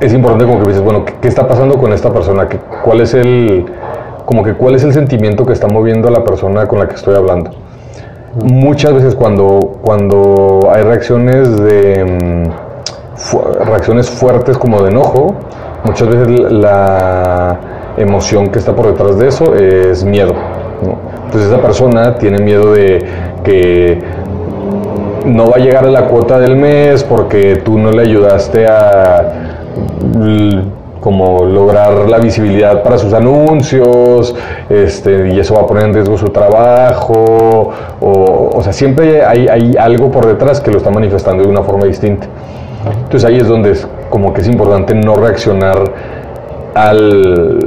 [0.00, 2.48] es importante como que dices, bueno, ¿qué, está pasando con esta persona?
[2.82, 3.66] ¿Cuál es el
[4.30, 6.94] como que cuál es el sentimiento que está moviendo a la persona con la que
[6.94, 7.50] estoy hablando.
[8.44, 15.34] Muchas veces cuando, cuando hay reacciones de mm, reacciones fuertes como de enojo,
[15.82, 17.58] muchas veces la
[17.96, 20.32] emoción que está por detrás de eso es miedo.
[21.24, 23.04] Entonces esa persona tiene miedo de
[23.42, 24.00] que
[25.26, 29.58] no va a llegar a la cuota del mes porque tú no le ayudaste a
[31.00, 34.34] como lograr la visibilidad para sus anuncios,
[34.68, 39.74] este, y eso va a poner en riesgo su trabajo, o, o sea, siempre hay,
[39.78, 42.26] algo por detrás que lo está manifestando de una forma distinta.
[43.04, 45.78] Entonces ahí es donde es como que es importante no reaccionar
[46.74, 47.58] al,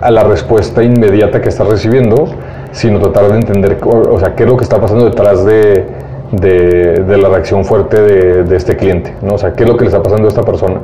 [0.00, 2.26] a la respuesta inmediata que estás recibiendo,
[2.72, 5.86] sino tratar de entender, o sea, qué es lo que está pasando detrás de,
[6.32, 8.00] de, la reacción fuerte
[8.44, 9.34] de, este cliente, ¿no?
[9.34, 10.80] O sea, ¿qué es lo que le está pasando a esta persona?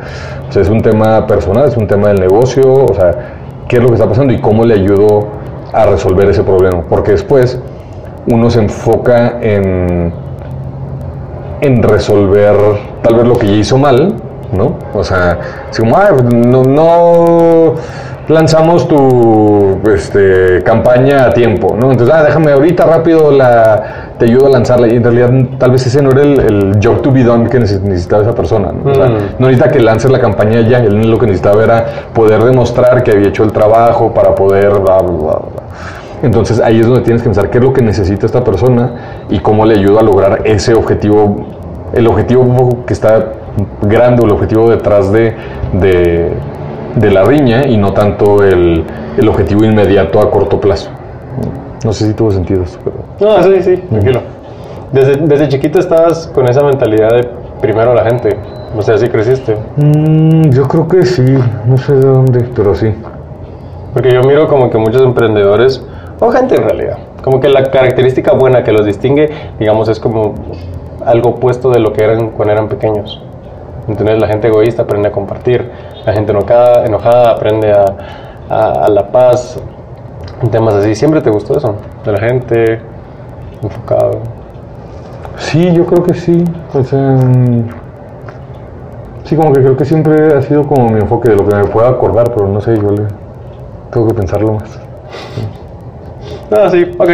[0.48, 3.12] O sea, es un tema personal, es un tema del negocio, o sea,
[3.68, 5.26] ¿qué es lo que está pasando y cómo le ayudo
[5.72, 6.82] a resolver ese problema?
[6.88, 7.60] Porque después
[8.26, 10.12] uno se enfoca en,
[11.60, 12.54] en resolver
[13.02, 14.14] tal vez lo que ya hizo mal,
[14.52, 14.76] ¿no?
[14.94, 15.38] O sea,
[15.94, 17.74] ah, no, no
[18.28, 21.90] lanzamos tu este, campaña a tiempo, ¿no?
[21.90, 24.88] Entonces, ah, déjame ahorita rápido la, te ayudo a lanzarla.
[24.88, 28.22] Y en realidad, tal vez ese no era el, job to be done que necesitaba
[28.22, 28.90] esa persona, ¿no?
[28.90, 29.18] O sea, mm.
[29.38, 33.12] no necesita que lances la campaña ya, él lo que necesitaba era poder demostrar que
[33.12, 35.38] había hecho el trabajo para poder, bla, bla, bla.
[36.22, 39.40] Entonces ahí es donde tienes que pensar qué es lo que necesita esta persona y
[39.40, 41.46] cómo le ayuda a lograr ese objetivo,
[41.92, 43.32] el objetivo que está
[43.82, 45.34] grande el objetivo detrás de,
[45.72, 46.32] de,
[47.00, 48.84] la riña y no tanto el,
[49.16, 50.90] el, objetivo inmediato a corto plazo.
[51.84, 52.78] No sé si tuvo sentido eso.
[53.20, 54.20] No, sí, sí, tranquilo.
[54.92, 57.28] Desde, desde chiquito estabas con esa mentalidad de
[57.60, 58.36] primero la gente.
[58.76, 59.56] O sea, ¿sí creciste?
[59.76, 62.94] Mm, yo creo que sí, no sé de dónde, pero sí.
[63.92, 65.84] Porque yo miro como que muchos emprendedores,
[66.20, 70.34] o gente en realidad, como que la característica buena que los distingue, digamos, es como
[71.04, 73.22] algo opuesto de lo que eran cuando eran pequeños.
[73.88, 75.70] Entonces la gente egoísta aprende a compartir,
[76.06, 77.84] la gente enojada, enojada aprende a,
[78.48, 79.60] a, la paz,
[80.50, 80.94] temas así.
[80.94, 81.74] ¿Siempre te gustó eso?
[82.04, 82.80] De la gente,
[83.62, 84.20] enfocado.
[85.38, 86.44] Sí, yo creo que sí.
[86.74, 87.18] O sea,
[89.24, 91.64] sí, como que creo que siempre ha sido como mi enfoque de lo que me
[91.64, 93.04] puedo acordar, pero no sé, yo le
[93.90, 94.78] tengo que pensarlo más.
[96.50, 97.10] Ah, sí, ok.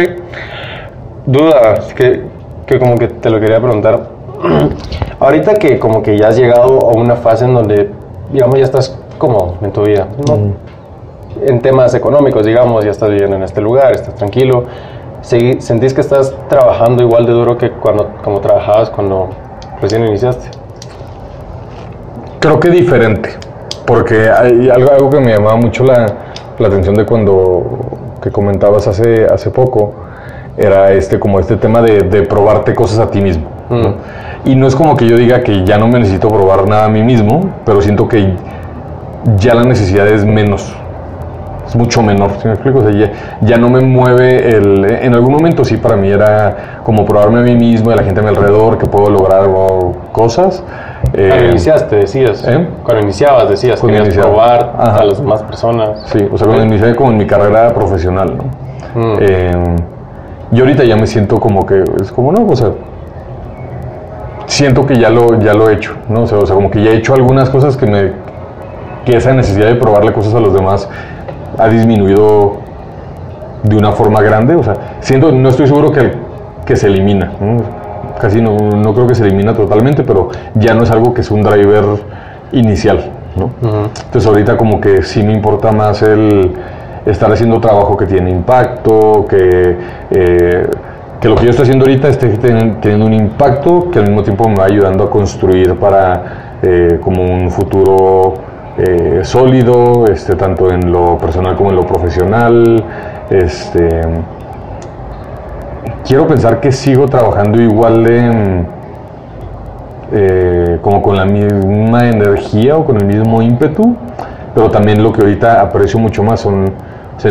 [1.25, 2.23] Duda, que,
[2.65, 4.18] que como que te lo quería preguntar.
[5.19, 7.91] Ahorita que como que ya has llegado a una fase en donde,
[8.31, 10.07] digamos, ya estás cómodo en tu vida,
[11.41, 14.63] En temas económicos, digamos, ya estás viviendo en este lugar, estás tranquilo.
[15.21, 19.29] ¿Sentís que estás trabajando igual de duro que cuando como trabajabas cuando
[19.81, 20.49] recién iniciaste?
[22.39, 23.31] Creo que diferente,
[23.85, 26.05] porque hay algo, algo que me llamaba mucho la,
[26.57, 27.63] la atención de cuando
[28.21, 29.93] que comentabas hace, hace poco,
[30.57, 33.45] era este como este tema de, de probarte cosas a ti mismo.
[33.69, 33.93] Mm.
[34.45, 36.89] Y no es como que yo diga que ya no me necesito probar nada a
[36.89, 38.35] mí mismo, pero siento que
[39.37, 40.73] ya la necesidad es menos.
[41.67, 42.79] Es mucho menor, si me explico?
[42.79, 44.85] O sea, ya, no me mueve el...
[44.85, 48.03] En algún momento sí para mí era como probarme a mí mismo y a la
[48.03, 49.47] gente a mi alrededor que puedo lograr
[50.11, 50.63] cosas.
[51.11, 52.43] Cuando eh, iniciaste, decías.
[52.47, 52.67] ¿eh?
[52.83, 56.01] Cuando iniciabas, decías, cuando querías probar a las demás personas.
[56.05, 58.69] Sí, o sea, cuando inicié como en mi carrera profesional, ¿no?
[58.95, 59.17] Mm.
[59.19, 59.75] Eh,
[60.51, 62.71] y ahorita ya me siento como que, es como, no, o sea,
[64.49, 66.23] siento que ya lo, ya lo he hecho, ¿no?
[66.23, 68.11] O sea, como que ya he hecho algunas cosas que me,
[69.05, 70.89] que esa necesidad de probarle cosas a los demás
[71.57, 72.57] ha disminuido
[73.63, 76.13] de una forma grande, o sea, siento, no estoy seguro que,
[76.65, 77.31] que se elimina,
[78.19, 81.29] casi no, no, creo que se elimina totalmente, pero ya no es algo que es
[81.29, 81.83] un driver
[82.51, 83.51] inicial, ¿no?
[83.61, 86.53] Entonces ahorita como que sí me importa más el
[87.05, 89.77] estar haciendo trabajo que tiene impacto, que,
[90.11, 90.67] eh,
[91.19, 94.47] que lo que yo estoy haciendo ahorita esté teniendo un impacto que al mismo tiempo
[94.47, 98.35] me va ayudando a construir para eh, como un futuro
[98.77, 102.83] eh, sólido, este, tanto en lo personal como en lo profesional.
[103.29, 104.01] Este,
[106.05, 108.65] quiero pensar que sigo trabajando igual de...
[110.81, 113.95] como con la misma energía o con el mismo ímpetu,
[114.55, 116.73] pero también lo que ahorita aprecio mucho más son
[117.17, 117.27] se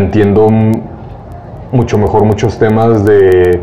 [1.73, 3.61] mucho mejor muchos temas de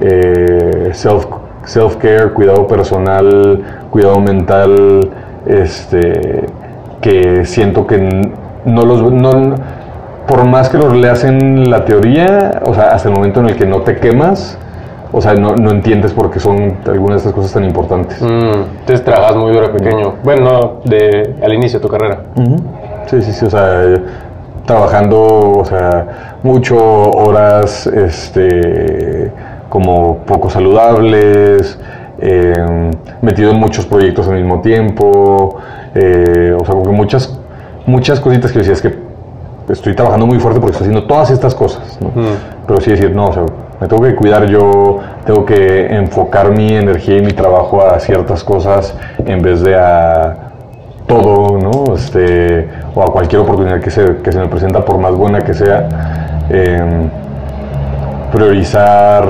[0.00, 1.26] eh, self,
[1.64, 5.10] self-care, cuidado personal, cuidado mental,
[5.46, 6.46] este,
[7.00, 8.32] que siento que
[8.64, 9.12] no los...
[9.12, 9.54] No,
[10.26, 13.56] por más que los leas en la teoría, o sea, hasta el momento en el
[13.56, 14.56] que no te quemas,
[15.12, 18.22] o sea, no, no entiendes por qué son algunas de estas cosas tan importantes.
[18.22, 20.14] Mm, entonces trabajas muy duro pequeño.
[20.22, 22.20] Bueno, de, al inicio de tu carrera.
[23.06, 23.44] Sí, sí, sí.
[23.44, 23.82] O sea,
[24.70, 29.32] trabajando, o sea, mucho horas, este,
[29.68, 31.76] como poco saludables,
[32.20, 35.56] em, metido en muchos proyectos al mismo tiempo,
[35.94, 37.36] eh, o sea, como que muchas,
[37.84, 38.94] muchas cositas que decías que
[39.68, 42.08] estoy trabajando muy fuerte porque estoy haciendo todas estas cosas, ¿no?
[42.08, 42.36] Mm.
[42.68, 43.46] Pero sí decir, no, o sea,
[43.80, 48.44] me tengo que cuidar yo, tengo que enfocar mi energía y mi trabajo a ciertas
[48.44, 48.94] cosas
[49.26, 50.49] en vez de a
[51.10, 51.94] todo, ¿no?
[51.94, 55.52] Este, o a cualquier oportunidad que se, que se me presenta, por más buena que
[55.52, 55.88] sea,
[56.48, 57.10] em,
[58.32, 59.26] priorizar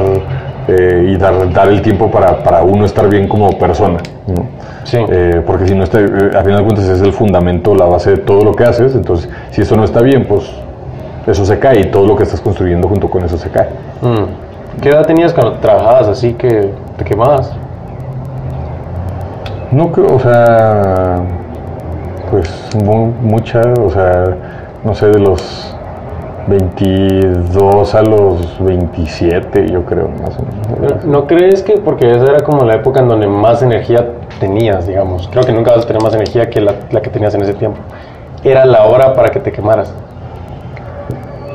[0.68, 4.46] eh, y dar, dar, el tiempo para, para, uno estar bien como persona, ¿no?
[4.84, 4.98] Sí.
[5.08, 8.10] Eh, porque si no está, eh, a final de cuentas es el fundamento, la base
[8.10, 10.50] de todo lo que haces, entonces si eso no está bien, pues
[11.26, 13.68] eso se cae y todo lo que estás construyendo junto con eso se cae.
[14.02, 14.80] Mm.
[14.82, 17.52] ¿Qué edad tenías cuando trabajabas así que te quemabas?
[19.72, 21.22] No creo, o sea,
[22.30, 22.48] pues
[23.22, 24.36] mucha, o sea,
[24.84, 25.76] no sé, de los
[26.46, 31.04] 22 a los 27, yo creo, más o menos.
[31.04, 34.06] ¿No, crees que porque esa era como la época en donde más energía
[34.38, 35.28] tenías, digamos?
[35.28, 37.54] Creo que nunca vas a tener más energía que la, la que tenías en ese
[37.54, 37.78] tiempo.
[38.42, 39.92] Era la hora para que te quemaras.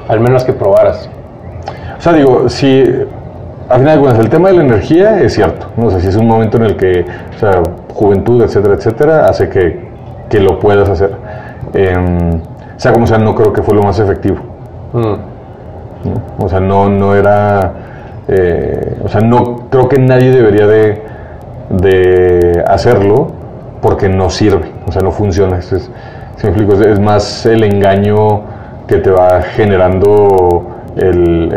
[0.08, 1.10] Al menos que probaras.
[1.98, 2.84] O sea, digo, si
[3.70, 5.68] al final de cuentas, el tema de la energía es cierto.
[5.76, 5.88] ¿no?
[5.88, 7.06] O sea, si es un momento en el que,
[7.36, 7.64] o sea,
[7.94, 9.85] juventud, etcétera, etcétera, hace que,
[10.30, 11.12] que lo puedas hacer.
[11.74, 12.42] Em,
[12.78, 14.38] sea como sea, no creo que fue lo más efectivo.
[14.94, 16.44] Mm.
[16.44, 17.74] O sea, no, no era.
[18.28, 21.02] Eh, o sea, no creo que nadie debería de,
[21.70, 23.28] de, hacerlo
[23.82, 25.60] porque no sirve, o sea, no funciona.
[25.60, 25.92] Es, es,
[26.42, 28.42] es más el engaño
[28.88, 31.54] que te va generando el,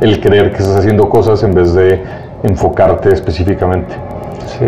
[0.00, 2.02] el, creer que estás haciendo cosas en vez de
[2.42, 3.94] enfocarte específicamente.
[4.46, 4.66] Sí,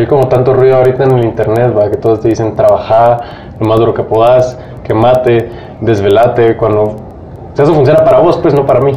[0.00, 1.90] hay como tanto ruido ahorita en el internet, ¿va?
[1.90, 3.20] que todos te dicen trabajar
[3.58, 5.48] lo más duro que puedas, que mate,
[5.80, 6.96] desvelate, cuando
[7.54, 8.92] eso funciona para vos, pues no para mí.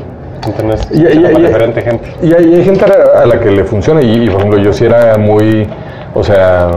[0.48, 2.14] Internet y, y, para diferente gente.
[2.22, 5.68] Y hay, gente a la que le funciona y, por ejemplo yo sí era muy,
[6.14, 6.70] o sea,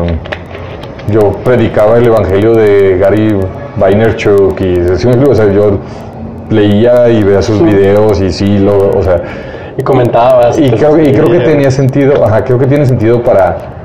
[1.09, 3.39] yo predicaba el evangelio de Gary
[3.77, 5.79] Vaynerchuk y o sea, yo
[6.51, 9.23] leía y veía sus videos y sí, lo, o sea...
[9.77, 10.59] Y comentabas.
[10.59, 13.82] Y, creo, y creo que tenía sentido, ajá, creo que tiene sentido para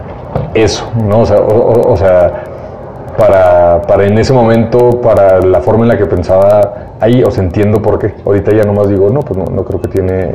[0.54, 1.22] eso, ¿no?
[1.22, 2.44] O sea, o, sea
[3.18, 7.44] para, para, en ese momento, para la forma en la que pensaba ahí, o sea,
[7.44, 8.14] entiendo por qué.
[8.26, 10.32] Ahorita ya nomás digo, no, pues no, no creo que tiene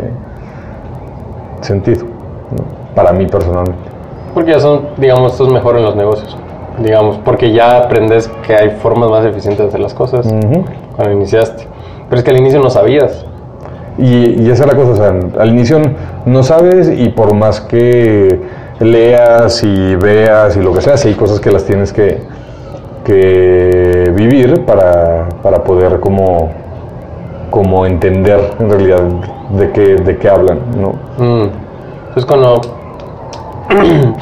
[1.61, 2.07] sentido,
[2.95, 3.93] para mí personalmente.
[4.35, 6.37] Porque ya son, digamos, estos mejor en los negocios,
[6.79, 10.27] digamos, porque ya aprendes que hay formas más eficientes de hacer las cosas
[10.97, 11.67] cuando iniciaste.
[12.09, 13.27] Pero es que al inicio no sabías.
[13.99, 15.81] Y, esa es la cosa, o sea, al inicio
[16.25, 18.41] no sabes y por más que
[18.85, 22.23] leas y veas y lo que sea, sí hay cosas que las tienes que,
[23.05, 25.29] que vivir para,
[25.65, 26.51] poder como,
[27.51, 29.03] como entender en realidad
[29.51, 30.95] de qué, de qué hablan, ¿no?
[31.19, 31.51] Mm.
[32.09, 32.61] Entonces cuando...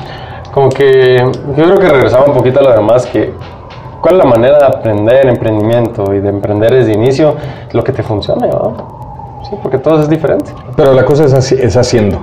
[0.53, 1.17] como que
[1.57, 3.33] yo creo que regresaba un poquito a lo demás que
[4.01, 7.35] ¿Cuál es la manera de aprender emprendimiento y de emprender desde inicio?
[7.73, 8.71] Lo que te funcione, ¿verdad?
[9.49, 10.53] Sí, porque todo es diferente.
[10.75, 12.19] Pero la cosa es, es haciendo.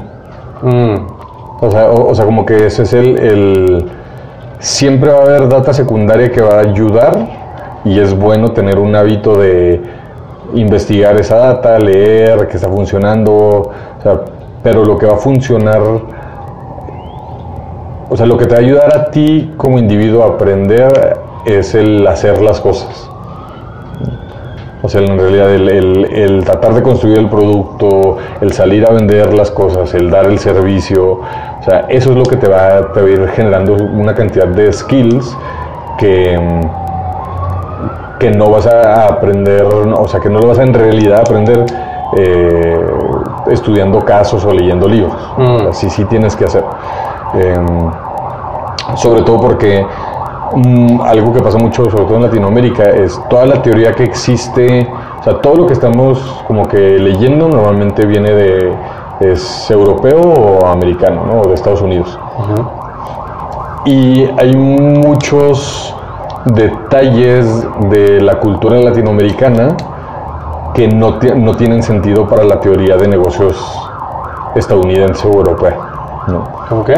[0.64, 1.17] Mm.
[1.60, 3.92] O, sea, o, sea, como que ese es el, el,
[4.60, 7.18] Siempre va a haber data secundaria que va a ayudar
[7.86, 9.82] y es bueno tener un hábito de
[10.56, 14.22] investigar esa data, leer que está funcionando, o sea,
[14.64, 15.82] pero lo que va a funcionar
[18.10, 21.76] o sea, lo que te va a ayudar a ti como individuo a aprender es
[21.76, 23.10] el hacer las cosas.
[24.88, 29.52] O sea, en realidad el, tratar de construir el producto, el salir a vender las
[29.52, 31.20] cosas, el dar el servicio,
[31.60, 35.38] o sea, eso es lo que te va, a ir generando una cantidad de skills
[35.98, 36.40] que,
[38.18, 41.66] que no vas a aprender, o sea, que no lo vas a en realidad aprender
[42.18, 42.80] eh,
[43.52, 45.18] estudiando casos o leyendo libros.
[45.70, 46.64] Así sí tienes que hacer.
[47.34, 47.92] Em,
[48.96, 49.86] sobre todo porque
[51.04, 54.88] Algo que pasa mucho, sobre todo en Latinoamérica, es toda la teoría que existe,
[55.20, 58.74] o sea, todo lo que estamos como que leyendo normalmente viene de,
[59.20, 61.42] es europeo o americano, ¿no?
[61.42, 62.18] O de Estados Unidos.
[63.86, 65.96] Y hay muchos
[66.46, 69.76] detalles de la cultura latinoamericana
[70.74, 73.58] que no, no tienen sentido para la teoría de negocios
[74.56, 75.78] estadounidense o europea.
[76.28, 76.44] ¿no?
[76.70, 76.96] ¿Cómo qué?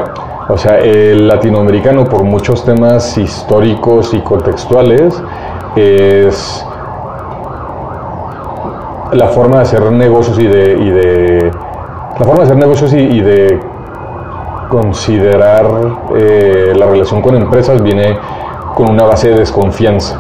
[0.50, 5.14] O sea, el latinoamericano por muchos temas históricos y contextuales
[5.76, 6.66] es
[9.12, 11.52] la forma de hacer negocios y de,
[12.18, 13.60] la forma de hacer negocios y, de
[14.70, 15.68] considerar
[16.18, 18.18] eh, la relación con empresas viene
[18.76, 20.20] con una base de desconfianza.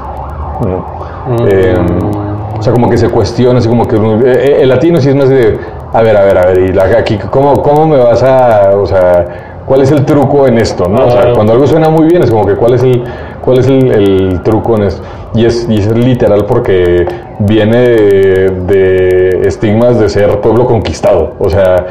[0.59, 1.47] Mm.
[1.47, 2.11] Em,
[2.59, 5.29] o sea, como que se cuestiona, así como que eh, el latino sí es más
[5.29, 5.59] de,
[5.91, 9.48] a ver, a ver, a ver, y aquí, ¿cómo, cómo me vas a, o sea,
[9.69, 11.05] cuál es el truco en esto, ¿no?
[11.05, 13.03] O sea, cuando algo suena muy bien es como que cuál es el,
[13.39, 15.03] cuál es el, truco en esto.
[15.35, 17.05] Y es, y es literal porque
[17.37, 21.35] viene de, estigmas de ser pueblo conquistado.
[21.37, 21.85] O sea,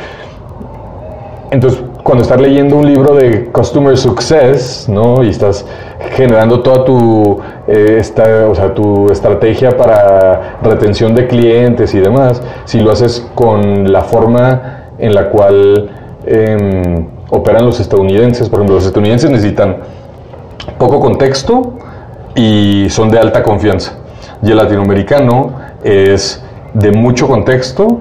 [1.53, 5.23] entonces cuando estás leyendo un libro de Customer Success, ¿no?
[5.23, 5.65] Y estás
[6.17, 12.43] generando toda tu, eh, esta, o sea, tu estrategia para retención de clientes y demás,
[12.65, 15.91] si lo haces con la forma en la cual...
[16.27, 18.49] Em, operan los estadounidenses.
[18.49, 19.79] Por ejemplo, los estadounidenses necesitan
[20.79, 21.75] poco contexto
[22.35, 23.95] y son de alta confianza.
[24.43, 25.53] Y el latinoamericano
[25.83, 26.43] es
[26.75, 28.01] de mucho contexto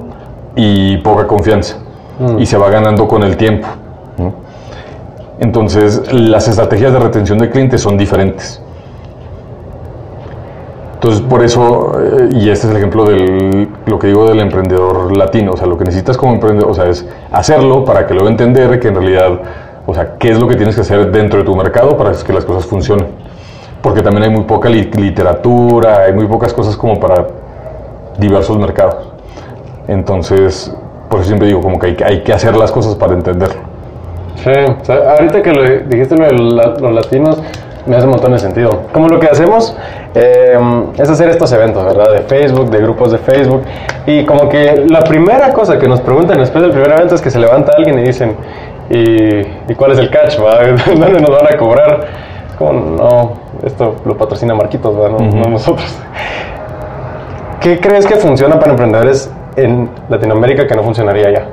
[0.55, 1.77] y poca confianza.
[2.19, 2.39] Mm.
[2.39, 3.67] Y se va ganando con el tiempo.
[5.39, 8.59] Entonces, las estrategias de retención de clientes son diferentes.
[10.97, 15.15] Entonces, por eso, eh, y este es el ejemplo de lo que digo del emprendedor
[15.15, 18.29] latino, o sea, lo que necesitas como emprendedor, o sea, es hacerlo para que luego
[18.29, 19.39] entender que en realidad,
[19.85, 22.33] o sea, qué es lo que tienes que hacer dentro de tu mercado para que
[22.33, 23.05] las cosas funcionen.
[23.83, 27.27] Porque también hay muy poca literatura, hay muy pocas cosas como para
[28.17, 29.07] diversos mercados.
[29.87, 30.75] Entonces,
[31.11, 33.61] por eso siempre digo como que hay, que hacer las cosas para entenderlo.
[34.37, 34.49] Sí,
[34.89, 37.39] ahorita que lo dijiste lo los latinos,
[37.87, 38.83] me hace un montón de sentido.
[38.91, 39.75] Como lo que hacemos
[40.13, 40.57] eh,
[40.97, 42.11] es hacer estos eventos, ¿verdad?
[42.11, 43.63] De Facebook, de grupos de Facebook.
[44.05, 47.31] Y como que la primera cosa que nos preguntan después del primer evento es que
[47.31, 48.35] se levanta alguien y dicen,
[48.89, 50.39] ¿y, cuál es el catch?
[50.39, 50.59] Va?
[50.87, 52.07] ¿Dónde nos van a cobrar?
[52.49, 53.33] Es como, no,
[53.65, 55.09] esto lo patrocina Marquitos, ¿va?
[55.09, 55.97] No, no nosotros.
[57.61, 61.45] ¿Qué crees que funciona para emprendedores en Latinoamérica que no funcionaría allá?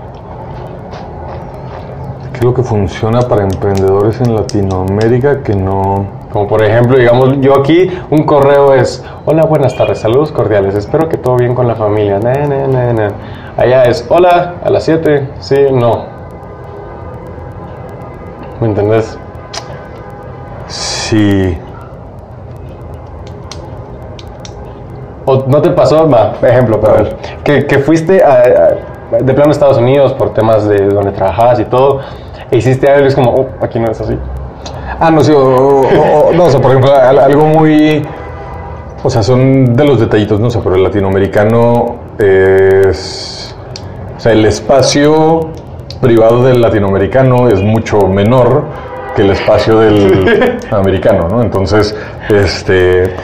[2.33, 6.24] ¿Qué es lo que funciona para emprendedores en Latinoamérica que no...
[6.35, 11.09] Como por ejemplo, digamos, yo aquí un correo es, hola, buenas tardes, saludos cordiales, espero
[11.09, 12.19] que todo bien con la familia.
[13.57, 16.07] Allá es, hola, a las 7, sí, no.
[18.61, 19.17] ¿Me entendés?
[20.67, 21.57] Sí.
[25.27, 29.79] ¿O no te pasó, ma, ejemplo, para ver, que, que fuiste de plano a Estados
[29.79, 32.01] Unidos por temas de donde trabajabas y todo,
[32.51, 34.19] e hiciste algo y es como, oh, aquí no es así?
[35.01, 38.03] Ah, no, sí, o, no, o sea, por ejemplo, algo muy...
[39.03, 43.55] O sea, son de los detallitos, no sé, pero el latinoamericano es...
[44.17, 45.51] O sea, el espacio
[46.01, 48.65] privado del latinoamericano es mucho menor
[49.15, 51.43] que el espacio del americano, ¿no?
[51.43, 51.95] Entonces,
[52.31, 53.15] este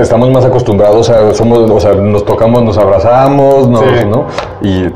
[0.00, 4.26] estamos más acostumbrados a, somos, o sea, nos tocamos, nos abrazamos, ¿no?
[4.62, 4.86] Y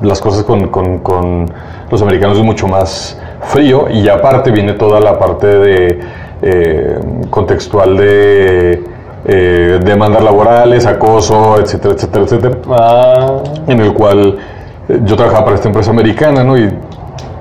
[0.00, 1.46] las cosas con, con,
[1.90, 6.00] los americanos es mucho más frío y aparte viene toda la parte de
[6.42, 6.98] eh,
[7.30, 8.82] contextual de
[9.24, 12.58] eh, demandas laborales, acoso, etcétera, etcétera, etcétera.
[12.70, 13.42] Ah.
[13.66, 14.38] En el cual
[14.88, 16.56] eh, yo trabajaba para esta empresa americana, ¿no?
[16.56, 16.70] Y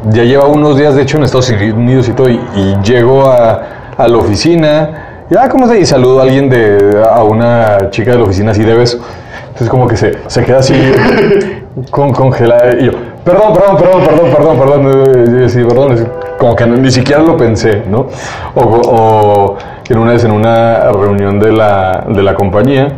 [0.10, 2.40] ya lleva unos días, de hecho, en Estados Unidos y todo, y,
[2.84, 3.62] llego a,
[3.98, 5.80] a la oficina ya, ¿cómo se?
[5.80, 9.00] Y saludo a alguien de, a una chica de la oficina así de beso.
[9.44, 10.74] Entonces como que se, se queda así
[11.90, 12.76] con, congelada.
[12.78, 12.92] Y yo,
[13.24, 15.50] perdón, perdón, perdón, perdón, perdón, perdón.
[15.50, 16.08] Sí, perdón,
[16.40, 18.08] como que ni siquiera lo pensé, ¿no?
[18.56, 19.58] O, o
[19.92, 22.94] en una vez en una reunión de la, de la compañía,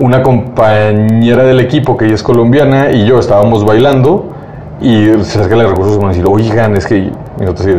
[0.00, 4.30] una compañera del equipo que ella es colombiana y yo estábamos bailando
[4.80, 6.96] y se acerca de recursos humanos y dice, oigan, es que...
[6.98, 7.76] Y nosotros así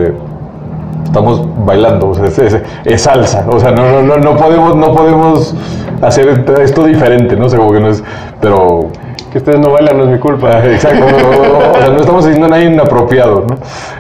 [1.04, 2.48] estamos bailando, o sea,
[2.86, 5.54] es, salsa, o sea, no, no, no, podemos, no podemos
[6.02, 7.50] hacer esto diferente, ¿no?
[7.50, 8.04] sé, como que no es,
[8.42, 8.88] pero...
[9.34, 10.64] Que ustedes no bailan no es mi culpa.
[10.64, 13.58] Exacto, o sea, no estamos haciendo nada inapropiado, ¿no?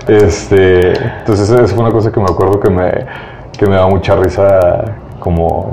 [0.08, 2.92] Este, entonces esa fue una cosa que me acuerdo que me,
[3.58, 5.72] que me da mucha risa como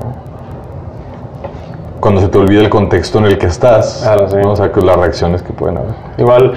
[2.00, 4.38] cuando se te olvida el contexto en el que estás, claro, sí.
[4.42, 5.92] o sea, las reacciones que pueden haber.
[6.16, 6.54] Igual,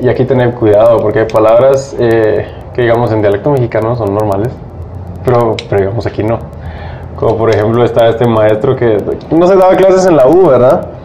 [0.00, 4.54] y aquí tener cuidado, porque hay palabras eh, que digamos en dialecto mexicano son normales,
[5.22, 6.38] pero, pero digamos aquí no.
[7.14, 8.96] Como por ejemplo está este maestro que
[9.30, 10.97] no se daba clases en la U, ¿verdad?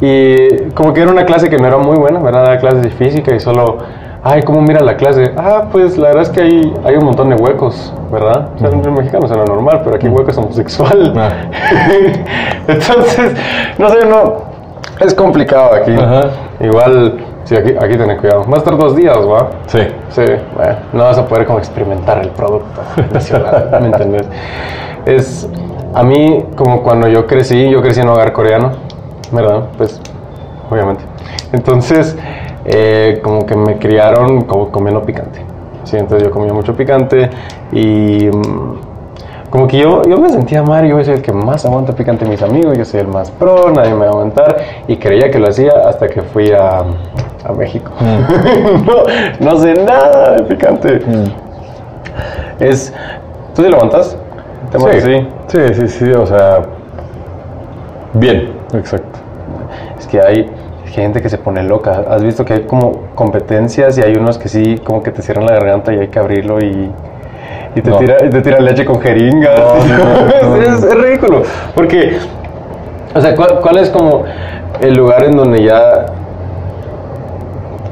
[0.00, 2.44] Y como que era una clase que no era muy buena, ¿verdad?
[2.44, 3.78] Daba clases de física y solo,
[4.22, 5.32] ay, ¿cómo mira la clase?
[5.36, 8.48] Ah, pues la verdad es que hay, hay un montón de huecos, ¿verdad?
[8.56, 11.12] O sea, en mexicano era normal, pero aquí hueco es homosexual.
[11.16, 11.30] Ah.
[12.68, 13.34] Entonces,
[13.78, 14.36] no sé, no,
[15.00, 15.94] es complicado aquí.
[16.60, 17.20] Igual
[17.50, 18.44] Sí, aquí, aquí tenés cuidado.
[18.48, 19.50] Va a estar dos días, ¿va?
[19.66, 19.80] Sí.
[20.10, 20.22] Sí,
[20.54, 22.80] bueno, no vas a poder como experimentar el producto
[23.12, 24.28] nacional, ¿me entiendes?
[25.04, 25.48] Es,
[25.92, 28.70] a mí, como cuando yo crecí, yo crecí en un hogar coreano,
[29.32, 29.64] ¿verdad?
[29.76, 30.00] Pues,
[30.70, 31.04] obviamente.
[31.52, 32.16] Entonces,
[32.64, 35.40] eh, como que me criaron como comiendo picante.
[35.84, 37.30] Sí, entonces yo comía mucho picante
[37.72, 38.28] y...
[38.28, 38.90] Mm,
[39.50, 42.40] como que yo, yo me sentía mal, yo soy el que más aguanta picante mis
[42.40, 44.56] amigos, yo soy el más pro, nadie me va a aguantar
[44.86, 47.90] y creía que lo hacía hasta que fui a, a México.
[47.98, 48.86] Mm.
[49.40, 51.00] no, no, sé nada de picante.
[51.00, 52.62] Mm.
[52.62, 52.94] Es,
[53.54, 54.16] ¿Tú sí lo aguantas?
[54.72, 55.00] Sí.
[55.02, 56.60] sí, sí, sí, sí, o sea,
[58.14, 59.18] bien, exacto.
[60.10, 60.50] Que hay
[60.86, 62.04] gente que se pone loca.
[62.08, 65.46] ¿Has visto que hay como competencias y hay unos que sí, como que te cierran
[65.46, 66.90] la garganta y hay que abrirlo y
[67.74, 69.60] y te, tira, te tira leche con jeringas.
[70.66, 71.42] es, ridículo.
[71.74, 72.18] Porque,
[73.14, 74.24] o sea, ¿cuál, es como
[74.80, 76.06] el lugar en donde ya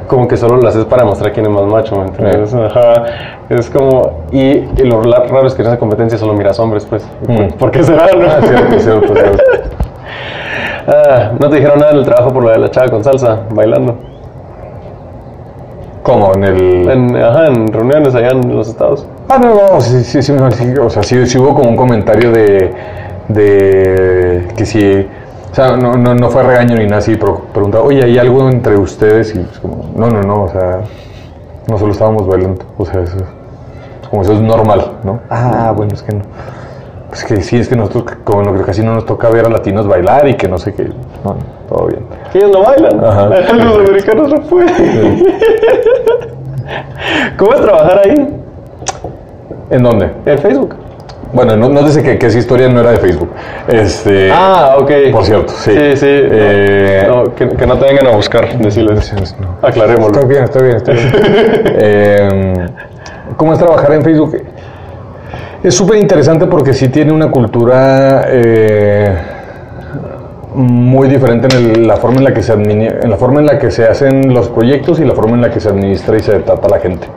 [0.09, 2.55] como que solo lo haces para mostrar quién es más macho, ¿me entiendes?
[2.55, 3.05] Ajá.
[3.51, 4.25] Es como.
[4.33, 7.07] Y, lo raro es que en esa competencia solo miras hombres, pues.
[7.29, 7.57] Mm.
[7.59, 8.07] ¿Por qué será?
[8.07, 9.43] Ah, cierto, cierto, cierto.
[10.91, 13.41] Ah, ¿No te dijeron nada en el trabajo por lo de la chava con salsa,
[13.51, 13.95] bailando?
[16.03, 16.33] ¿Cómo?
[16.35, 16.89] ¿En el...?
[16.89, 19.07] En, ajá, en reuniones allá en los estados.
[19.29, 22.73] Ah, no, no, sí, sí, sí, o sea, sí, hubo como un comentario de,
[23.29, 25.07] de que si,
[25.53, 28.49] o sea, no, no, no fue regaño ni nada así, pero preguntaba, oye, ¿hay algo
[28.49, 29.35] entre ustedes?
[29.35, 30.81] Y es como, no, no, no, o sea,
[31.67, 33.17] no solo estábamos bailando, o sea, eso,
[34.09, 35.21] como eso es normal, ¿no?
[35.29, 36.23] Ah, bueno, es que no.
[37.09, 39.87] Pues que sí, es que nosotros, como no, casi no nos toca ver a latinos
[39.87, 40.85] bailar y que no sé qué,
[41.25, 41.37] no,
[41.69, 42.05] todo bien.
[42.35, 43.27] Ellos no bailan, Ajá.
[43.55, 45.25] los americanos no pueden.
[47.39, 48.29] ¿Cómo es trabajar ahí?
[49.71, 50.11] ¿En dónde?
[50.27, 50.75] En Facebook.
[51.33, 53.31] Bueno, no, no dice que, que, esa historia no era de Facebook.
[53.69, 54.91] Este, ah, ok.
[55.13, 55.73] Por cierto, sí.
[55.73, 56.07] Sí, sí.
[56.09, 59.15] Eh, no, que, que, no te vengan a buscar, decirles.
[59.39, 59.57] No.
[59.67, 60.21] Aclarémoslo.
[60.21, 61.13] Está bien, está bien, está bien.
[61.81, 62.69] eh,
[63.37, 64.41] ¿Cómo es trabajar en Facebook?
[65.63, 69.13] Es súper interesante porque sí tiene una cultura eh,
[70.55, 73.71] muy diferente en la forma en la que se en la forma en la que
[73.71, 76.67] se hacen los proyectos y la forma en la que se administra y se trata
[76.67, 77.09] a la gente.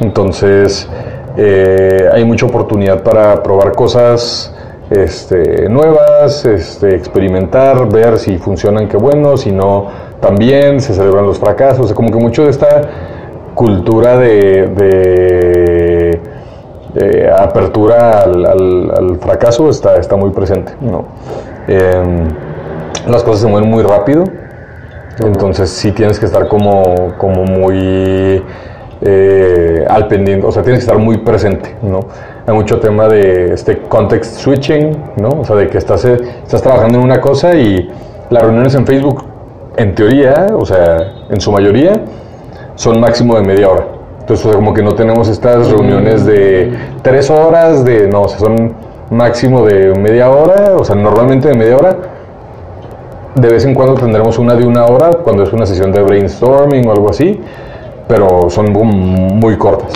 [0.00, 0.88] Entonces
[1.36, 4.54] eh, hay mucha oportunidad para probar cosas
[4.90, 9.86] este, nuevas, este, experimentar, ver si funcionan, qué bueno, si no,
[10.20, 12.82] también se celebran los fracasos, como que mucho de esta
[13.54, 15.97] cultura de, de,
[17.36, 20.72] apertura al, fracaso está, está muy presente.
[20.80, 21.04] ¿no?
[21.68, 22.28] Em,
[23.06, 24.24] las cosas se mueven muy rápido,
[25.20, 28.42] entonces sí tienes que estar como, como muy
[29.00, 32.00] eh, al pendiente, o sea, tienes que estar muy presente, ¿no?
[32.46, 35.28] Hay mucho tema de este context switching, ¿no?
[35.40, 37.88] O sea, de que estás, eh, estás trabajando en una cosa y
[38.30, 39.24] las reuniones en Facebook,
[39.76, 40.98] en teoría, o sea,
[41.30, 42.02] en su mayoría,
[42.74, 43.97] son máximo de media hora.
[44.28, 48.28] Entonces, o sea, como que no tenemos estas reuniones de tres horas, de, no, o
[48.28, 48.74] sea, son
[49.10, 51.96] máximo de media hora, o sea, normalmente de media hora.
[53.34, 56.86] De vez en cuando tendremos una de una hora, cuando es una sesión de brainstorming
[56.88, 57.40] o algo así
[58.08, 59.92] pero son muy cortas.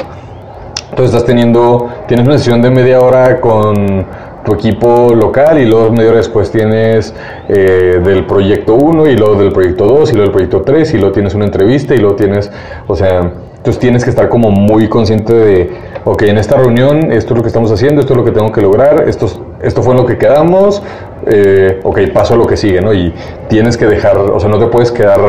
[0.91, 4.05] Entonces estás teniendo, tienes una sesión de media hora con
[4.45, 7.15] tu equipo local y luego media hora después tienes
[7.49, 10.99] eh, del proyecto 1 y luego del proyecto 2 y luego del proyecto 3 y
[10.99, 12.53] luego tienes una entrevista y luego tienes,
[12.87, 13.33] o sea,
[13.63, 15.71] entonces tienes que estar como muy consciente de,
[16.05, 18.51] ok, en esta reunión esto es lo que estamos haciendo, esto es lo que tengo
[18.51, 19.29] que lograr, esto,
[19.63, 20.83] esto fue lo que quedamos,
[21.27, 22.93] eh, ok, paso a lo que sigue, ¿no?
[22.93, 23.15] Y
[23.49, 25.21] tienes que dejar, o sea, no te puedes quedar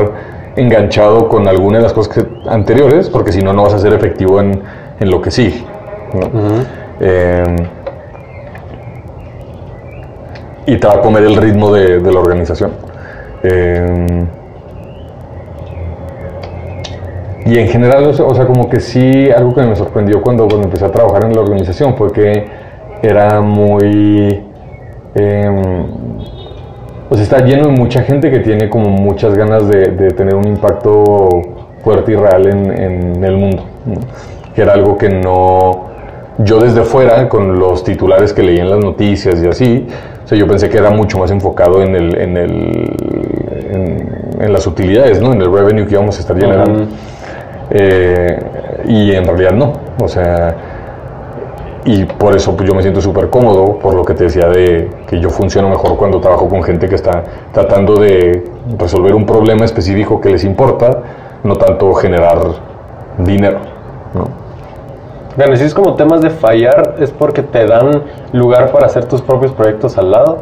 [0.55, 4.41] enganchado con alguna de las cosas anteriores, porque si no, no vas a ser efectivo
[4.41, 4.63] en,
[4.99, 5.63] en lo que sigue.
[6.99, 7.55] Em,
[10.65, 12.71] y te va a comer el ritmo de, de la organización.
[13.43, 14.25] Em,
[17.45, 20.85] y en general, o sea, como que sí, algo que me sorprendió cuando, cuando empecé
[20.85, 22.45] a trabajar en la organización fue que
[23.01, 24.41] era muy...
[25.15, 25.83] Eh,
[27.09, 31.29] pues está lleno de mucha gente que tiene como muchas ganas de, tener un impacto
[31.83, 33.65] fuerte y real en, el mundo.
[34.55, 35.91] Que era algo que no...
[36.39, 39.87] Yo desde fuera, con los titulares que leí en las noticias y así,
[40.23, 42.97] o sea, yo pensé que era mucho más enfocado en, el, en, el,
[44.39, 45.33] en, las utilidades, ¿no?
[45.33, 46.87] En el revenue que íbamos a estar generando.
[47.69, 49.73] Eh, y en realidad no.
[50.01, 50.55] O sea,
[51.85, 54.89] y por eso pues, yo me siento súper cómodo, por lo que te decía de
[55.07, 58.43] que yo funciono mejor cuando trabajo con gente que está tratando de
[58.77, 61.01] resolver un problema específico que les importa,
[61.43, 62.39] no tanto generar
[63.17, 63.59] dinero.
[64.13, 64.43] ¿no?
[65.35, 69.21] Bueno, si es como temas de fallar, ¿es porque te dan lugar para hacer tus
[69.21, 70.37] propios proyectos al lado?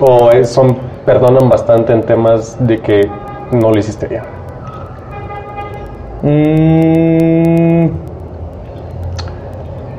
[0.00, 3.10] ¿O son, perdonan bastante en temas de que
[3.52, 4.41] no lo hiciste bien?
[6.22, 8.02] Mmm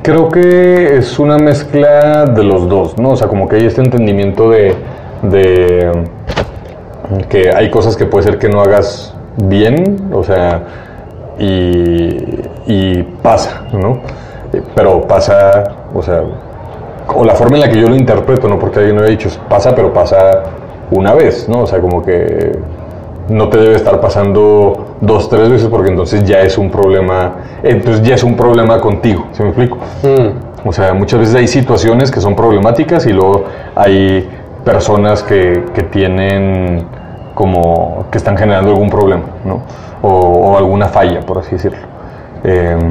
[0.04, 3.12] Creo que es una mezcla de los dos, ¿no?
[3.12, 4.74] O sea, como que hay este entendimiento de,
[7.30, 10.60] que hay cosas que puede ser que no hagas bien, o sea,
[11.38, 14.00] y, pasa, ¿no?
[14.74, 15.64] Pero pasa,
[15.94, 16.22] o sea,
[17.14, 18.58] o la forma en la que yo lo interpreto, ¿no?
[18.58, 20.42] Porque alguien me había dicho, pasa, pero pasa
[20.90, 21.62] una vez, ¿no?
[21.62, 22.52] O sea, como que
[23.28, 28.02] no te debe estar pasando dos, tres veces porque entonces ya es un problema, entonces
[28.02, 29.78] ya es un problema contigo, ¿se me explico?
[30.02, 30.68] Mm.
[30.68, 33.44] O sea, muchas veces hay situaciones que son problemáticas y luego
[33.74, 34.28] hay
[34.64, 36.86] personas que, que tienen
[37.34, 39.62] como que están generando algún problema, ¿no?
[40.02, 41.78] O, alguna falla, por así decirlo.
[42.44, 42.90] Em,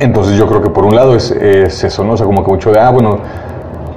[0.00, 2.12] entonces yo creo que por un lado es, es, eso, ¿no?
[2.12, 3.18] O sea, como que mucho de, ah, bueno,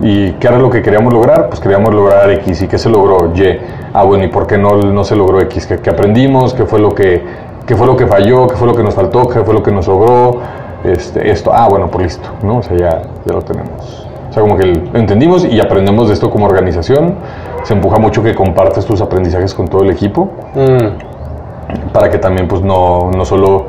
[0.02, 1.48] ¿y qué era lo que queríamos lograr?
[1.48, 3.32] Pues queríamos lograr X, ¿y qué se logró?
[3.36, 3.60] Y
[3.94, 5.68] ah, bueno, ¿y por qué no, no se logró X?
[5.68, 6.54] ¿Qué, aprendimos?
[6.54, 7.24] ¿Qué fue, lo que,
[7.66, 8.48] ¿Qué fue lo que falló?
[8.48, 9.28] ¿Qué fue lo que nos faltó?
[9.28, 10.40] ¿Qué fue lo que nos logró?
[10.84, 12.58] Este, esto, ah, bueno, por pues listo, ¿no?
[12.58, 14.08] O sea, ya, ya lo tenemos.
[14.30, 17.16] O sea, como que lo entendimos y aprendemos de esto como organización.
[17.64, 20.30] Se empuja mucho que compartes tus aprendizajes con todo el equipo.
[20.56, 21.92] Mm.
[21.94, 23.68] Para que también, pues, no, no solo,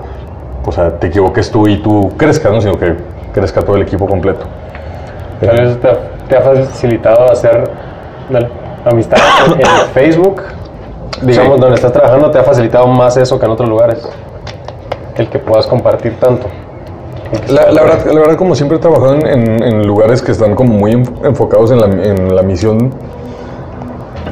[0.65, 2.61] o sea, te equivoques tú y tú crezcas, ¿no?
[2.61, 2.97] Sino que
[3.33, 4.47] crezca todo el equipo completo.
[5.41, 5.79] Tal vez
[6.29, 7.69] te, ha facilitado hacer
[8.85, 9.25] amistades
[9.59, 10.43] en Facebook,
[11.23, 14.09] digamos, donde estás trabajando, te ha facilitado más eso que en otros lugares.
[15.17, 16.47] El que puedas compartir tanto.
[17.49, 21.71] La, verdad, la verdad, como siempre he trabajado en, lugares que están como muy enfocados
[21.71, 22.93] en la, en la misión,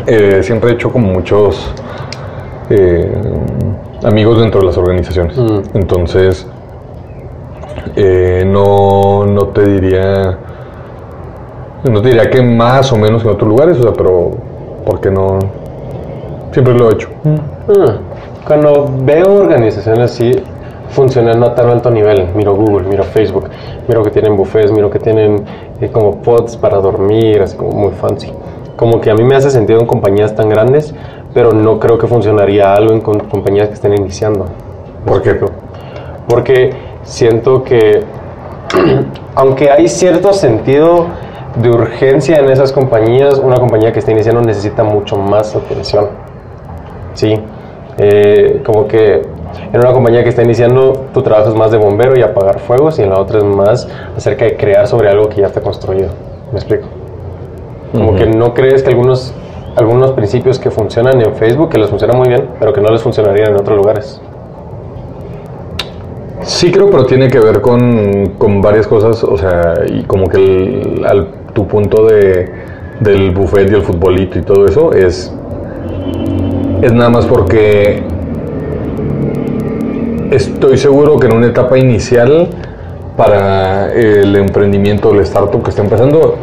[0.06, 1.72] eh, siempre he hecho como muchos
[2.68, 3.10] eh,
[4.04, 5.36] amigos dentro de las organizaciones.
[5.36, 5.60] Mm.
[5.74, 6.46] Entonces,
[7.96, 10.38] eh, no, no te diría
[11.84, 14.32] no te diría que más o menos en otros lugares, o sea, pero
[14.84, 15.38] porque no
[16.52, 17.08] siempre lo he hecho.
[17.68, 17.96] Ah,
[18.46, 20.32] cuando veo organizaciones así
[20.90, 23.48] funcionando a tan alto nivel, miro Google, miro Facebook,
[23.88, 25.44] miro que tienen buffets, miro que tienen
[25.80, 28.32] eh, como pods para dormir, así como muy fancy.
[28.76, 30.94] Como que a mí me hace sentido en compañías tan grandes,
[31.32, 34.46] pero no creo que funcionaría algo en compañías que estén iniciando.
[35.06, 35.38] ¿Por qué?
[36.28, 36.70] Porque
[37.04, 38.02] siento que,
[39.34, 41.06] aunque hay cierto sentido
[41.56, 46.08] de urgencia en esas compañías, una compañía que está iniciando necesita mucho más atención.
[47.14, 47.40] Sí,
[47.98, 49.22] eh, como que
[49.72, 52.98] en una compañía que está iniciando tu trabajo es más de bombero y apagar fuegos
[52.98, 56.08] y en la otra es más acerca de crear sobre algo que ya está construido.
[56.52, 56.86] ¿Me explico?
[57.92, 59.34] Como que no crees que algunos,
[59.76, 63.02] algunos principios que funcionan en Facebook, que les funcionan muy bien, pero que no les
[63.02, 64.20] funcionarían en otros lugares.
[66.42, 71.02] Sí creo, pero tiene que ver con, con varias cosas, o sea, y como que
[71.06, 71.28] al,
[71.60, 72.50] tu punto de,
[73.00, 75.30] del buffet y el futbolito y todo eso es,
[76.80, 78.02] es nada más porque
[80.30, 82.48] estoy seguro que en una etapa inicial
[83.14, 86.36] para el emprendimiento, el startup que está empezando,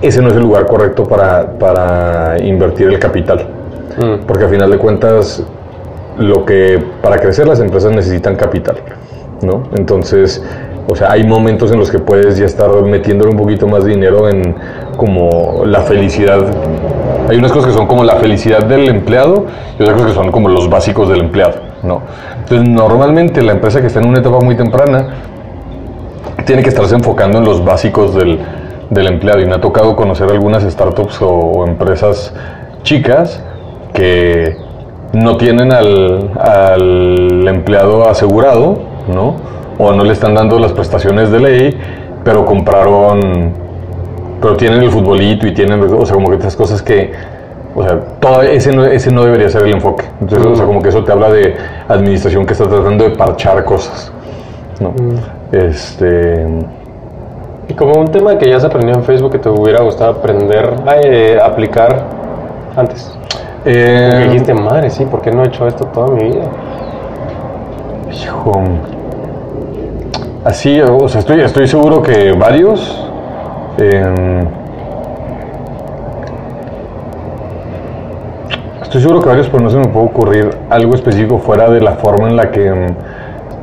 [0.00, 3.48] ese no es el lugar correcto para, para invertir el capital.
[3.98, 4.26] Mm.
[4.26, 5.42] Porque a final de cuentas,
[6.18, 8.76] lo que para crecer las empresas necesitan capital.
[9.42, 9.64] ¿no?
[9.74, 10.44] Entonces,
[10.88, 14.28] o sea, hay momentos en los que puedes ya estar metiéndole un poquito más dinero
[14.28, 14.54] en
[14.96, 16.40] como la felicidad.
[17.28, 19.46] Hay unas cosas que son como la felicidad del empleado
[19.78, 22.02] y otras cosas que son como los básicos del empleado, ¿no?
[22.38, 25.08] Entonces, normalmente la empresa que está en una etapa muy temprana
[26.44, 28.38] tiene que estarse enfocando en los básicos del,
[28.88, 29.40] del empleado.
[29.40, 32.32] Y me ha tocado conocer algunas startups o, empresas
[32.84, 33.42] chicas
[33.92, 34.56] que
[35.12, 38.78] no tienen al, al empleado asegurado,
[39.12, 39.55] ¿no?
[39.78, 41.80] O no le están dando las prestaciones de ley,
[42.24, 43.52] pero compraron,
[44.40, 47.12] pero tienen el futbolito y tienen, o sea, como que estas cosas que,
[47.74, 50.04] o sea, todo ese no, ese no debería ser el enfoque.
[50.20, 51.54] Entonces, o sea, como que eso te habla de
[51.88, 54.12] administración que está tratando de parchar cosas,
[54.80, 54.92] ¿no?
[55.52, 56.46] Este...
[57.68, 60.72] Y como un tema que ya se aprendió en Facebook que te hubiera gustado aprender,
[61.02, 62.04] eh, aplicar
[62.76, 63.16] antes.
[63.64, 66.44] Eh, dijiste, madre, sí, ¿por qué no he hecho esto toda mi vida?
[68.12, 68.52] Hijo,
[70.46, 73.10] Así, o sea, estoy, estoy seguro que varios.
[73.78, 74.46] Em,
[78.80, 81.94] estoy seguro que varios, pero no se me puede ocurrir algo específico fuera de la
[81.94, 82.86] forma en la que em,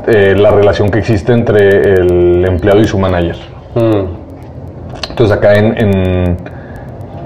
[0.08, 3.38] eh, la relación que existe entre el empleado y su manager.
[3.76, 5.10] Mm.
[5.10, 6.38] Entonces acá en, en,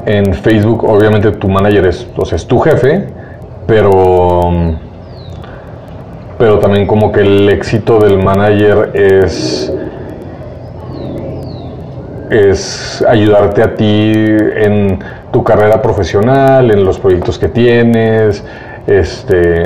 [0.06, 3.08] en, Facebook, obviamente tu manager es, o sea, es tu jefe,
[3.66, 4.87] pero em,
[6.38, 9.74] pero también como que el éxito del manager es
[12.30, 15.00] es ayudarte a ti en
[15.32, 18.44] tu carrera profesional, en los proyectos que tienes,
[18.86, 19.64] este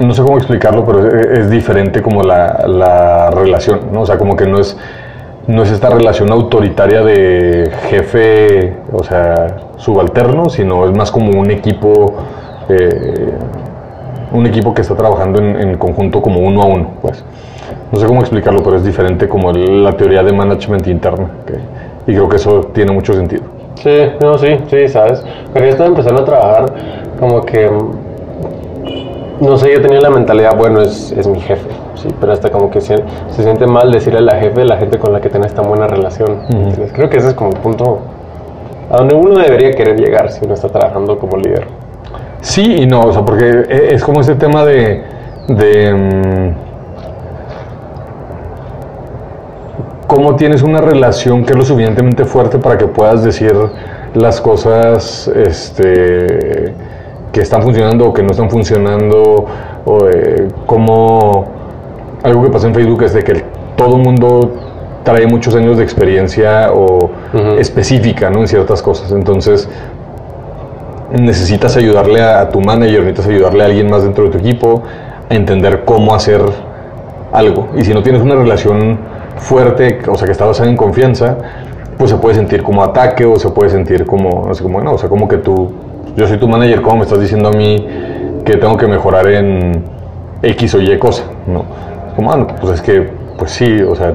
[0.00, 4.02] no sé cómo explicarlo, pero es, diferente como la, relación, ¿no?
[4.02, 4.76] O sea, como que no es,
[5.46, 11.50] no es esta relación autoritaria de jefe, o sea, subalterno, sino es más como un
[11.50, 12.16] equipo
[12.68, 13.32] eh,
[14.32, 17.24] un equipo que está trabajando en, conjunto como uno a uno, pues.
[17.90, 21.28] No sé cómo explicarlo, pero es diferente como la teoría de management interna.
[22.06, 23.42] y creo que eso tiene mucho sentido.
[23.76, 25.22] Sí, no, sí, sí, sabes.
[25.52, 26.72] Cuando yo estaba empezando a trabajar,
[27.18, 27.70] como que,
[29.40, 32.70] no sé, yo tenía la mentalidad, bueno, es, es mi jefe, sí, pero hasta como
[32.70, 32.96] que se,
[33.30, 35.86] se, siente mal decirle a la jefe, la gente con la que tenés tan buena
[35.86, 36.38] relación.
[36.94, 38.00] Creo que ese es como el punto
[38.90, 41.66] a donde uno debería querer llegar si uno está trabajando como líder.
[42.42, 45.02] Sí y no, o sea, porque e, es como ese tema de,
[45.48, 46.72] de mm,
[50.08, 53.54] cómo tienes una relación que es lo suficientemente fuerte para que puedas decir
[54.14, 56.74] las cosas este,
[57.32, 59.46] que están funcionando o que no están funcionando,
[59.84, 61.46] o eh, como
[62.22, 63.44] algo que pasa en Facebook es de que
[63.76, 64.52] todo el mundo
[65.02, 67.10] trae muchos años de experiencia o
[67.58, 68.40] específica ¿no?
[68.40, 69.10] en ciertas cosas.
[69.12, 69.68] Entonces,
[71.12, 74.82] necesitas ayudarle a, tu manager, necesitas ayudarle a alguien más dentro de tu equipo
[75.28, 76.40] a entender cómo hacer
[77.32, 77.68] algo.
[77.76, 78.98] Y si no tienes una relación
[79.36, 81.36] fuerte, o sea, que está basada en confianza,
[81.98, 84.92] pues se puede sentir como ataque o se puede sentir como, no sé, como, no,
[84.92, 85.70] o sea, como que tú,
[86.16, 87.86] yo soy tu manager, ¿cómo me estás diciendo a mí
[88.44, 89.84] que tengo que mejorar en
[90.42, 91.24] X o Y cosa?
[91.46, 91.64] ¿no?
[92.16, 93.08] Como, ah, pues es que,
[93.38, 94.12] pues sí, o sea,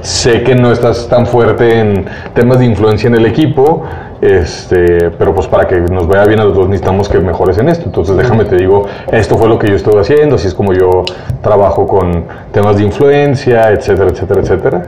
[0.00, 3.84] sé que no estás tan fuerte en temas de influencia en el equipo,
[4.20, 7.68] este, pero pues para que nos vaya bien a los dos necesitamos que mejores en
[7.68, 7.84] esto.
[7.86, 11.04] Entonces déjame te digo, esto fue lo que yo estuve haciendo, así es como yo
[11.42, 14.82] trabajo con temas de influencia, etcétera, etcétera, etcétera.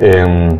[0.00, 0.58] Eh,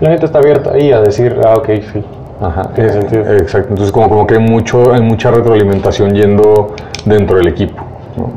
[0.00, 2.04] la gente está abierta ahí a decir, ah, ok, sí.
[2.40, 3.32] Ajá, tiene sentido.
[3.34, 7.82] Exacto, entonces como, como que hay, mucho, hay mucha retroalimentación yendo dentro del equipo.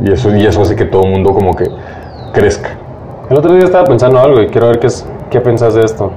[0.04, 1.70] Y, eso, y eso hace que todo el mundo como que
[2.34, 2.70] crezca.
[3.30, 6.12] El otro día estaba pensando algo y quiero ver qué, es, qué pensás de esto.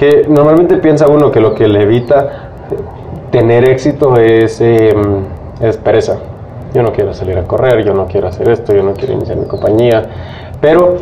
[0.00, 2.48] Que normalmente piensa uno que lo que le evita
[3.30, 5.24] tener éxito es, em,
[5.60, 6.16] es pereza.
[6.72, 9.36] Yo no quiero salir a correr, yo no quiero hacer esto, yo no quiero iniciar
[9.36, 10.04] mi compañía.
[10.58, 10.96] Pero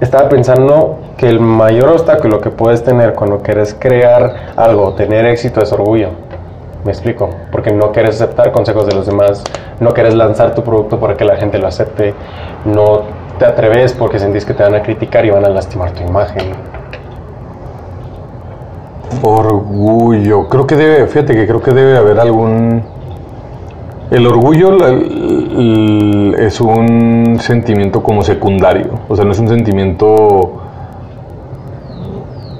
[0.00, 5.60] estaba pensando que el mayor obstáculo que puedes tener cuando quieres crear algo, tener éxito,
[5.60, 6.10] es orgullo.
[6.84, 9.42] Me explico, porque no quieres aceptar consejos de los demás,
[9.80, 12.14] no quieres lanzar tu producto para que la gente lo acepte,
[12.66, 13.02] no
[13.40, 16.52] te atreves porque sentís que te van a criticar y van a lastimar tu imagen.
[19.22, 22.82] Orgullo, creo que debe, fíjate que creo que debe haber algún
[24.10, 24.76] el orgullo
[26.38, 30.60] es un sentimiento como secundario, o sea, no es un sentimiento,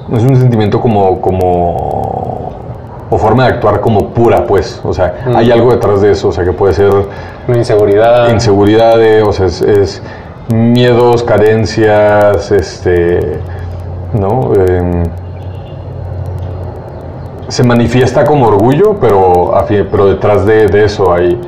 [0.08, 2.50] no es un sentimiento como, como,
[3.08, 5.36] o forma de actuar como pura, pues, o sea, mm.
[5.36, 6.90] hay algo detrás de eso, o sea, que puede ser...
[7.46, 8.28] inseguridad.
[8.32, 10.02] Inseguridad, o sea, es,
[10.52, 13.38] miedos, carencias, este,
[14.14, 14.52] ¿no?
[14.52, 15.04] Em,
[17.48, 21.40] se manifiesta como orgullo, pero, pero detrás de, eso hay,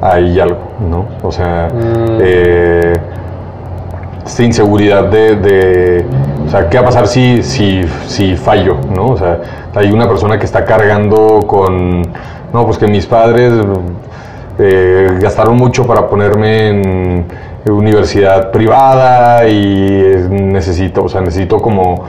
[0.00, 0.58] hay algo,
[0.88, 1.06] ¿no?
[1.22, 2.18] O sea, mm.
[2.20, 2.92] eh,
[4.26, 6.04] esta inseguridad de,
[6.46, 9.08] o sea, ¿qué va a pasar si, si, si fallo, ¿no?
[9.08, 9.38] O sea,
[9.74, 12.02] hay una persona que está cargando con,
[12.52, 13.52] no, pues que mis padres
[14.58, 17.26] eh, gastaron mucho para ponerme en
[17.66, 22.04] universidad privada y necesito, o sea, necesito como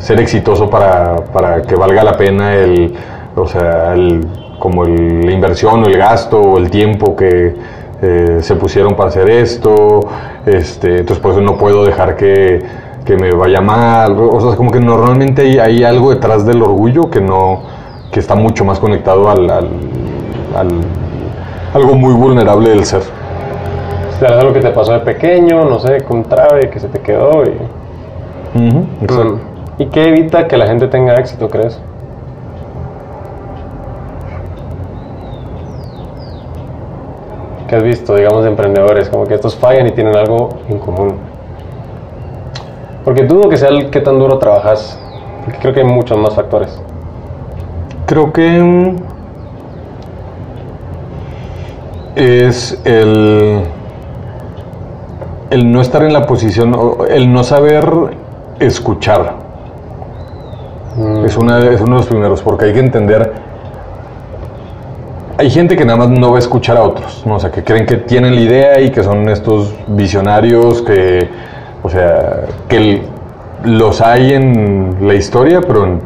[0.00, 2.94] ser exitoso para, para que valga la pena el,
[3.36, 4.26] o sea, el,
[4.58, 7.54] como el, la inversión o el gasto o el tiempo que
[8.02, 10.00] eh, se pusieron para hacer esto,
[10.46, 12.60] este, entonces por eso no puedo dejar que,
[13.04, 17.10] que me vaya mal, o sea, como que normalmente hay, hay, algo detrás del orgullo
[17.10, 17.60] que no,
[18.10, 19.68] que está mucho más conectado al, al,
[21.74, 23.02] algo muy vulnerable del ser.
[24.22, 27.42] O algo que te pasó de pequeño, no sé, con trave que se te quedó
[27.44, 27.52] y...
[29.80, 31.80] ¿Y qué evita que la gente tenga éxito, crees?
[37.66, 39.08] ¿Qué has visto, digamos, de emprendedores?
[39.08, 41.14] Como que estos fallan y tienen algo en común.
[43.06, 45.00] Porque dudo que sea el qué tan duro trabajas.
[45.46, 46.78] Porque creo que hay muchos más factores.
[48.04, 48.96] Creo que mm,
[52.16, 53.62] es el,
[55.48, 56.76] el no estar en la posición,
[57.08, 57.88] el no saber
[58.58, 59.48] escuchar.
[61.00, 61.24] Mm.
[61.24, 63.32] Es, una, es uno de los primeros, porque hay que entender
[65.40, 67.36] hay gente que nada más no va a escuchar a otros, ¿no?
[67.36, 71.30] o sea, que creen que tienen la idea y que son estos visionarios que,
[71.82, 73.02] o sea, que
[73.64, 75.98] los hay en la historia, pero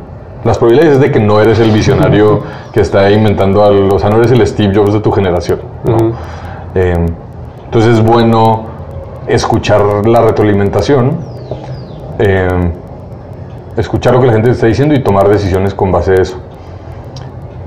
[0.45, 2.43] las probabilidades es de que no eres el visionario
[2.73, 5.59] que está inventando algo, o sea, no eres el Steve Jobs de tu generación.
[6.77, 7.07] Em,
[7.65, 8.67] entonces es bueno
[9.27, 11.17] escuchar la retroalimentación.
[12.21, 12.73] Eh,
[13.77, 16.37] escuchar lo que la gente está diciendo y tomar decisiones con base a eso.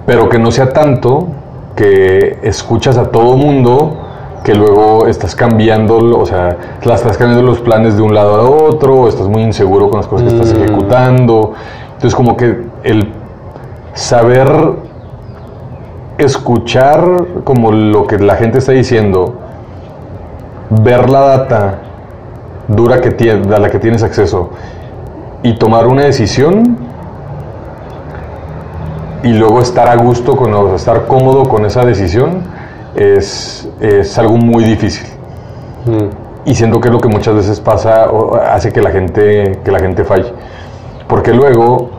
[0.05, 1.27] Pero que no sea tanto
[1.75, 4.03] que escuchas a todo mundo
[4.43, 8.95] que luego estás cambiando, o sea, estás cambiando los planes de un lado a otro,
[8.95, 10.63] o estás muy inseguro con las cosas que estás mm.
[10.63, 11.53] ejecutando.
[11.87, 13.11] Entonces como que el
[13.93, 14.47] saber
[16.17, 19.35] escuchar como lo que la gente está diciendo,
[20.69, 21.79] ver la data
[22.67, 24.51] dura que a la que tienes acceso
[25.43, 26.77] y tomar una decisión
[29.23, 32.43] y luego estar a gusto con estar cómodo con esa decisión
[32.95, 35.07] es, es algo muy difícil.
[35.85, 36.49] Mm.
[36.49, 39.71] Y siento que es lo que muchas veces pasa o hace que la gente, que
[39.71, 40.31] la gente falle.
[41.07, 41.89] Porque luego,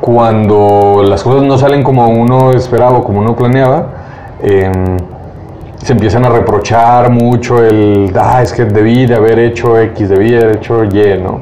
[0.00, 3.86] cuando las cosas no salen como uno esperaba o como uno planeaba,
[4.42, 4.70] eh,
[5.82, 10.30] se empiezan a reprochar mucho el, ah, es que debí de haber hecho X, debí
[10.32, 11.40] de haber hecho Y, ¿no?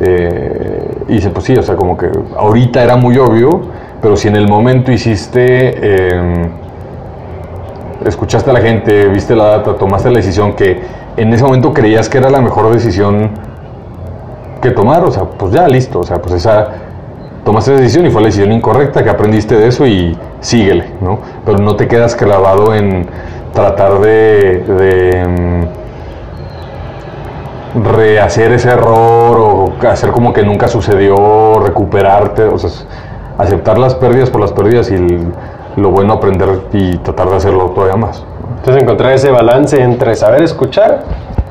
[0.00, 3.62] Eh, y dice, pues sí, o sea, como que ahorita era muy obvio,
[4.02, 6.50] pero si en el momento hiciste, em,
[8.04, 10.80] escuchaste a la gente, viste la data, tomaste la decisión que
[11.16, 13.30] en ese momento creías que era la mejor decisión
[14.60, 16.68] que tomar, o sea, pues ya listo, o sea, pues esa
[17.44, 21.20] tomaste esa decisión y fue la decisión incorrecta, que aprendiste de eso y síguele, ¿no?
[21.44, 23.06] Pero no te quedas clavado en
[23.56, 25.24] tratar de,
[27.74, 32.70] mm, rehacer ese error o hacer como que nunca sucedió, recuperarte, o sea,
[33.38, 34.96] aceptar las pérdidas por las pérdidas y
[35.76, 38.24] lo bueno aprender y tratar de hacerlo todavía más.
[38.58, 41.02] Entonces encontrar ese balance entre saber escuchar,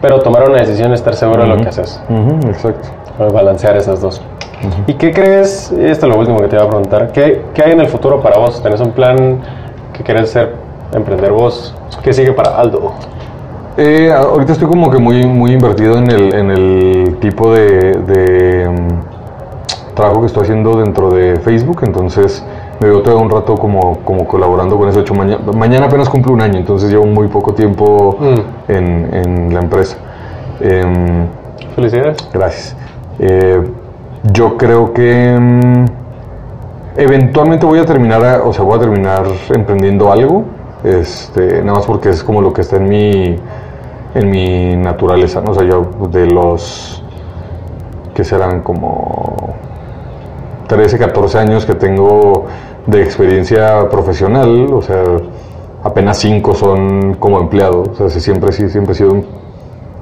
[0.02, 2.02] pero tomar una decisión estar seguro de lo que haces.
[2.48, 2.88] exacto.
[3.34, 4.22] Balancear esas dos.
[4.88, 5.72] ¿Y qué crees?
[5.72, 7.12] Esto es lo último que te iba a preguntar.
[7.12, 8.62] ¿Qué, ¿Qué, hay en el futuro para vos?
[8.62, 9.40] ¿Tenés un plan
[9.94, 10.54] que querés ser,
[10.96, 11.76] emprender vos?
[12.04, 12.94] ¿Qué sigue para Aldo?
[13.78, 18.70] Eh, ahorita estoy como que muy, muy invertido en el, en el tipo de, de
[18.70, 22.46] mm, trabajo que estoy haciendo dentro de Facebook, entonces
[22.80, 25.00] me veo todo un rato como, como colaborando con eso.
[25.00, 28.72] hecho, mañana, mañana apenas cumple un año, entonces llevo muy poco tiempo mm.
[28.72, 29.98] en, en, la empresa.
[30.60, 31.28] Em,
[31.76, 32.18] Felicidades.
[32.34, 32.76] Gracias.
[33.20, 33.62] Eh,
[34.32, 35.86] yo creo que mm,
[36.98, 39.24] eventualmente voy a terminar, o sea, voy a terminar
[39.54, 40.44] emprendiendo algo,
[40.84, 43.36] este, nada más porque es como lo que está en mi,
[44.14, 45.52] en mi naturaleza, ¿no?
[45.52, 47.04] O sea, yo de los
[48.14, 49.56] que serán como
[50.68, 52.46] 13, 14 años que tengo
[52.88, 55.04] de experiencia profesional, o sea,
[55.84, 59.24] apenas 5 son como empleado, o sea, siempre, siempre he sido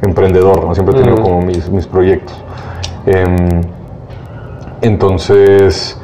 [0.02, 0.74] emprendedor, ¿no?
[0.74, 2.44] Siempre he tenido como mis, mis proyectos.
[3.06, 3.62] Em,
[4.82, 5.98] entonces,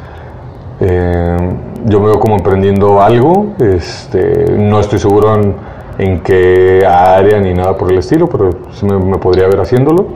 [0.79, 1.37] eh,
[1.85, 3.53] yo me veo como emprendiendo algo.
[3.59, 5.35] Este, no estoy seguro
[5.97, 10.07] en, qué área ni nada por el estilo, pero sí me, podría ver haciéndolo.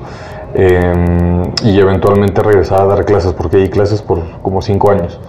[0.55, 5.20] Eh, y eventualmente regresar a dar clases, porque di clases por como cinco años.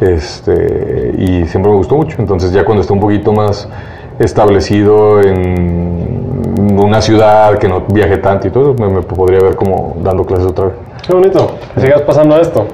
[0.00, 2.16] Este, y siempre me gustó mucho.
[2.18, 3.68] Entonces, ya cuando esté un poquito más
[4.18, 5.89] establecido en
[6.60, 10.46] una ciudad que no viaje tanto y todo, me, me podría ver como dando clases
[10.46, 10.74] otra vez.
[11.06, 12.66] Qué bonito que sigas pasando esto.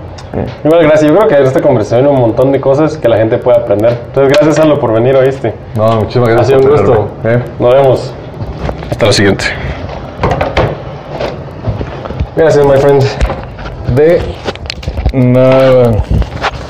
[0.65, 1.11] Igual, gracias.
[1.11, 3.59] Yo creo que en esta conversación hay un montón de cosas que la gente puede
[3.59, 3.99] aprender.
[4.07, 5.55] Entonces, gracias, Aldo, por venir, ¿oíste?
[5.75, 6.59] No, muchísimas gracias.
[6.59, 7.09] Ha sido un gusto.
[7.25, 7.43] ¿eh?
[7.59, 8.15] Nos vemos.
[8.91, 9.45] Hasta la siguiente.
[12.37, 13.03] Gracias, my friend.
[13.95, 14.21] De
[15.13, 15.93] nada.